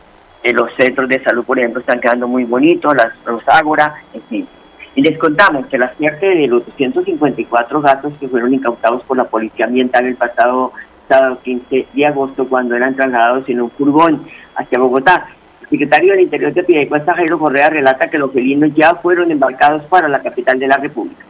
En 0.44 0.56
los 0.56 0.74
centros 0.76 1.10
de 1.10 1.22
salud, 1.24 1.44
por 1.44 1.58
ejemplo, 1.58 1.82
están 1.82 2.00
quedando 2.00 2.28
muy 2.28 2.44
bonitos, 2.44 2.96
las, 2.96 3.12
los 3.26 3.42
ágora, 3.48 3.96
en 4.14 4.22
fin. 4.24 4.48
Y 4.96 5.02
les 5.02 5.18
contamos 5.18 5.66
que 5.68 5.78
la 5.78 5.94
suerte 5.96 6.28
de 6.28 6.48
los 6.48 6.66
254 6.66 7.82
gatos 7.82 8.14
que 8.20 8.28
fueron 8.28 8.54
incautados 8.54 9.02
por 9.04 9.18
la 9.18 9.26
Policía 9.26 9.66
Ambiental 9.66 10.06
el 10.06 10.16
pasado 10.16 10.74
sábado 11.08 11.40
15 11.44 11.88
de 11.94 12.06
agosto 12.06 12.48
cuando 12.48 12.76
eran 12.76 12.96
trasladados 12.96 13.48
en 13.50 13.62
un 13.62 13.72
furgón 13.72 14.28
hacia 14.58 14.80
Bogotá. 14.80 15.28
El 15.62 15.70
secretario 15.70 16.14
del 16.14 16.22
Interior 16.22 16.54
de 16.54 16.64
Piedecuesta, 16.64 17.14
Jairo 17.14 17.40
Correa, 17.40 17.70
relata 17.70 18.10
que 18.10 18.18
los 18.18 18.32
felinos 18.32 18.72
ya 18.76 18.96
fueron 18.96 19.32
embarcados 19.32 19.84
para 19.86 20.08
la 20.08 20.22
capital 20.22 20.60
de 20.60 20.68
la 20.68 20.78
República. 20.78 21.24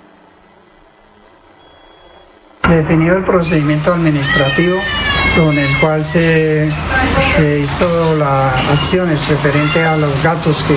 Definido 2.68 3.18
el 3.18 3.24
procedimiento 3.24 3.94
administrativo 3.94 4.78
con 5.38 5.58
el 5.58 5.78
cual 5.80 6.04
se 6.04 6.68
eh, 6.68 7.60
hizo 7.64 8.16
las 8.16 8.54
acciones 8.72 9.28
referente 9.30 9.84
a 9.84 9.96
los 9.96 10.12
gatos 10.24 10.64
que 10.64 10.76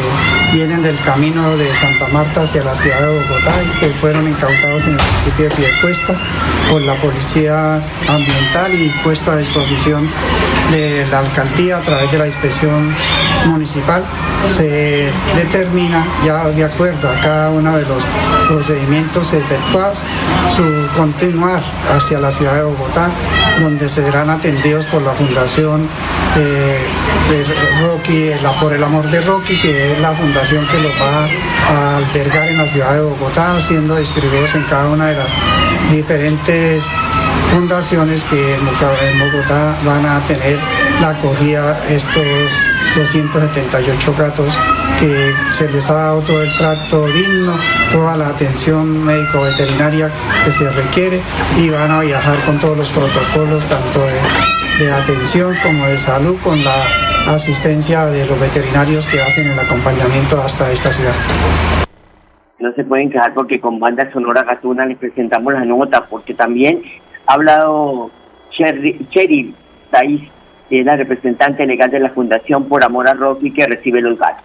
vienen 0.54 0.82
del 0.82 0.96
camino 1.00 1.56
de 1.56 1.74
Santa 1.74 2.06
Marta 2.08 2.42
hacia 2.42 2.62
la 2.62 2.74
ciudad 2.74 3.00
de 3.00 3.06
Bogotá 3.06 3.54
y 3.62 3.80
que 3.80 3.86
fueron 3.94 4.28
incautados 4.28 4.86
en 4.86 4.98
el 4.98 5.00
municipio 5.04 5.48
de 5.48 5.56
Piedecuesta 5.56 6.14
por 6.70 6.82
la 6.82 6.94
Policía 6.96 7.76
Ambiental 8.08 8.74
y 8.74 8.88
puesto 9.02 9.30
a 9.30 9.36
disposición 9.36 10.08
de 10.70 11.06
la 11.10 11.20
alcaldía 11.20 11.78
a 11.78 11.80
través 11.80 12.10
de 12.10 12.18
la 12.18 12.26
inspección 12.26 12.94
municipal 13.46 14.04
se 14.46 15.10
determina 15.36 16.04
ya 16.24 16.44
de 16.48 16.64
acuerdo 16.64 17.08
a 17.08 17.20
cada 17.20 17.50
uno 17.50 17.76
de 17.76 17.84
los 17.86 18.02
procedimientos 18.48 19.32
efectuados 19.32 19.98
su 20.50 20.62
continuar 20.96 21.62
hacia 21.94 22.18
la 22.18 22.30
ciudad 22.30 22.54
de 22.54 22.62
Bogotá 22.62 23.10
donde 23.60 23.88
serán 23.88 24.30
atendidos 24.30 24.86
por 24.86 25.02
la 25.02 25.12
Fundación 25.12 25.88
eh, 26.36 26.78
de 27.30 27.86
Rocky, 27.86 28.30
por 28.60 28.72
el 28.72 28.82
amor 28.82 29.08
de 29.10 29.20
Rocky, 29.20 29.56
que 29.56 29.92
es 29.92 30.00
la 30.00 30.12
fundación 30.12 30.66
que 30.66 30.78
los 30.78 30.92
va 30.92 31.28
a 31.74 31.96
albergar 31.98 32.48
en 32.48 32.58
la 32.58 32.66
ciudad 32.66 32.94
de 32.94 33.02
Bogotá, 33.02 33.60
siendo 33.60 33.96
distribuidos 33.96 34.54
en 34.54 34.64
cada 34.64 34.88
una 34.88 35.08
de 35.08 35.16
las 35.16 35.28
diferentes 35.90 36.90
fundaciones 37.50 38.24
que 38.24 38.54
en 38.54 39.18
Bogotá 39.18 39.76
van 39.84 40.06
a 40.06 40.20
tener 40.26 40.58
la 41.00 41.10
acogida 41.10 41.78
estos 41.88 42.24
278 42.96 44.14
gatos 44.18 44.58
que 44.98 45.32
se 45.50 45.70
les 45.70 45.90
ha 45.90 45.94
dado 45.94 46.20
todo 46.22 46.42
el 46.42 46.52
trato 46.56 47.06
digno, 47.06 47.52
toda 47.92 48.16
la 48.16 48.28
atención 48.28 49.04
médico-veterinaria 49.04 50.10
que 50.44 50.52
se 50.52 50.70
requiere 50.70 51.20
y 51.58 51.70
van 51.70 51.90
a 51.90 52.00
viajar 52.00 52.38
con 52.44 52.58
todos 52.58 52.76
los 52.76 52.90
protocolos, 52.90 53.64
tanto 53.66 54.00
de, 54.00 54.84
de 54.84 54.92
atención 54.92 55.54
como 55.62 55.86
de 55.86 55.98
salud, 55.98 56.36
con 56.42 56.62
la 56.62 57.34
asistencia 57.34 58.06
de 58.06 58.26
los 58.26 58.38
veterinarios 58.38 59.06
que 59.06 59.20
hacen 59.20 59.48
el 59.48 59.58
acompañamiento 59.58 60.40
hasta 60.40 60.70
esta 60.70 60.92
ciudad. 60.92 61.14
No 62.58 62.72
se 62.74 62.84
pueden 62.84 63.10
quedar 63.10 63.32
porque 63.34 63.58
con 63.58 63.80
Banda 63.80 64.10
Sonora 64.12 64.42
Gatuna 64.42 64.84
les 64.84 64.98
presentamos 64.98 65.54
la 65.54 65.64
nota, 65.64 66.06
porque 66.10 66.34
también 66.34 66.82
ha 67.30 67.34
hablado 67.34 68.10
Cheryl 68.50 69.54
Thais, 69.90 70.20
que 70.68 70.80
es 70.80 70.84
la 70.84 70.96
representante 70.96 71.64
legal 71.64 71.88
de 71.88 72.00
la 72.00 72.10
Fundación 72.10 72.64
Por 72.64 72.84
Amor 72.84 73.08
a 73.08 73.14
Rocky, 73.14 73.52
que 73.52 73.66
recibe 73.66 74.00
los 74.00 74.18
gatos. 74.18 74.44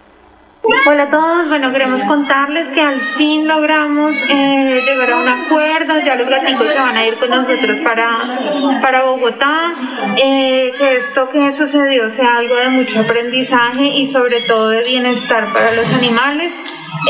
Hola 0.88 1.04
a 1.04 1.10
todos, 1.10 1.48
bueno, 1.48 1.72
queremos 1.72 2.02
contarles 2.04 2.68
que 2.70 2.80
al 2.80 3.00
fin 3.00 3.46
logramos 3.46 4.14
eh, 4.28 4.80
llegar 4.84 5.10
a 5.10 5.16
un 5.16 5.28
acuerdo, 5.28 5.98
ya 6.04 6.14
los 6.14 6.28
gaticos 6.28 6.72
se 6.72 6.80
van 6.80 6.96
a 6.96 7.06
ir 7.06 7.14
con 7.14 7.30
nosotros 7.30 7.78
para, 7.84 8.80
para 8.80 9.04
Bogotá, 9.04 9.72
eh, 10.16 10.72
que 10.78 10.96
esto 10.96 11.28
que 11.30 11.52
sucedió 11.52 12.10
sea 12.10 12.36
algo 12.38 12.54
de 12.54 12.68
mucho 12.68 13.00
aprendizaje 13.00 13.84
y 13.84 14.08
sobre 14.08 14.40
todo 14.42 14.70
de 14.70 14.82
bienestar 14.82 15.52
para 15.52 15.72
los 15.72 15.92
animales. 15.92 16.52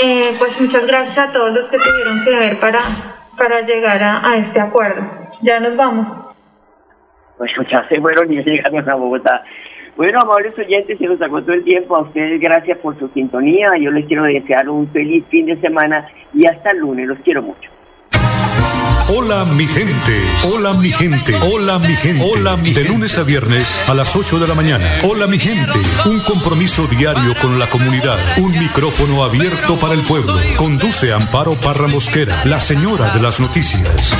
Eh, 0.02 0.34
pues 0.38 0.58
muchas 0.60 0.86
gracias 0.86 1.18
a 1.18 1.32
todos 1.32 1.52
los 1.52 1.66
que 1.66 1.78
tuvieron 1.78 2.24
que 2.24 2.30
ver 2.30 2.60
para, 2.60 2.80
para 3.38 3.60
llegar 3.60 4.02
a 4.02 4.36
este 4.36 4.60
acuerdo. 4.60 5.25
Ya 5.42 5.60
nos 5.60 5.76
vamos. 5.76 6.06
Pues 7.38 7.50
ya 7.70 7.86
se 7.88 8.00
fueron 8.00 8.32
y 8.32 8.42
llegamos 8.42 8.86
a 8.88 8.94
Bogotá. 8.94 9.44
Bueno, 9.96 10.18
amables 10.20 10.58
oyentes, 10.58 10.98
se 10.98 11.06
nos 11.06 11.20
agotó 11.20 11.52
el 11.52 11.64
tiempo. 11.64 11.96
A 11.96 12.02
ustedes 12.02 12.40
gracias 12.40 12.78
por 12.78 12.98
su 12.98 13.08
sintonía. 13.08 13.70
Yo 13.80 13.90
les 13.90 14.06
quiero 14.06 14.24
desear 14.24 14.68
un 14.68 14.88
feliz 14.88 15.24
fin 15.30 15.46
de 15.46 15.56
semana 15.60 16.06
y 16.34 16.46
hasta 16.46 16.70
el 16.70 16.78
lunes. 16.78 17.06
Los 17.08 17.18
quiero 17.20 17.42
mucho. 17.42 17.70
Hola 19.08 19.44
mi 19.44 19.66
gente, 19.68 20.20
hola 20.52 20.74
mi 20.74 20.90
gente, 20.90 21.32
hola 21.36 21.78
mi 21.78 21.94
gente, 21.94 22.24
hola 22.24 22.56
mi 22.56 22.72
De 22.72 22.82
lunes 22.82 23.16
a 23.18 23.22
viernes 23.22 23.80
a 23.88 23.94
las 23.94 24.16
8 24.16 24.40
de 24.40 24.48
la 24.48 24.54
mañana. 24.54 24.98
Hola 25.04 25.28
mi 25.28 25.38
gente, 25.38 25.78
un 26.06 26.18
compromiso 26.20 26.88
diario 26.88 27.32
con 27.40 27.56
la 27.56 27.68
comunidad, 27.68 28.18
un 28.38 28.50
micrófono 28.58 29.22
abierto 29.22 29.78
para 29.78 29.94
el 29.94 30.02
pueblo. 30.02 30.34
Conduce 30.56 31.12
Amparo 31.12 31.52
Parra 31.52 31.86
Mosquera, 31.86 32.34
la 32.46 32.58
señora 32.58 33.10
de 33.10 33.22
las 33.22 33.38
noticias. 33.38 34.12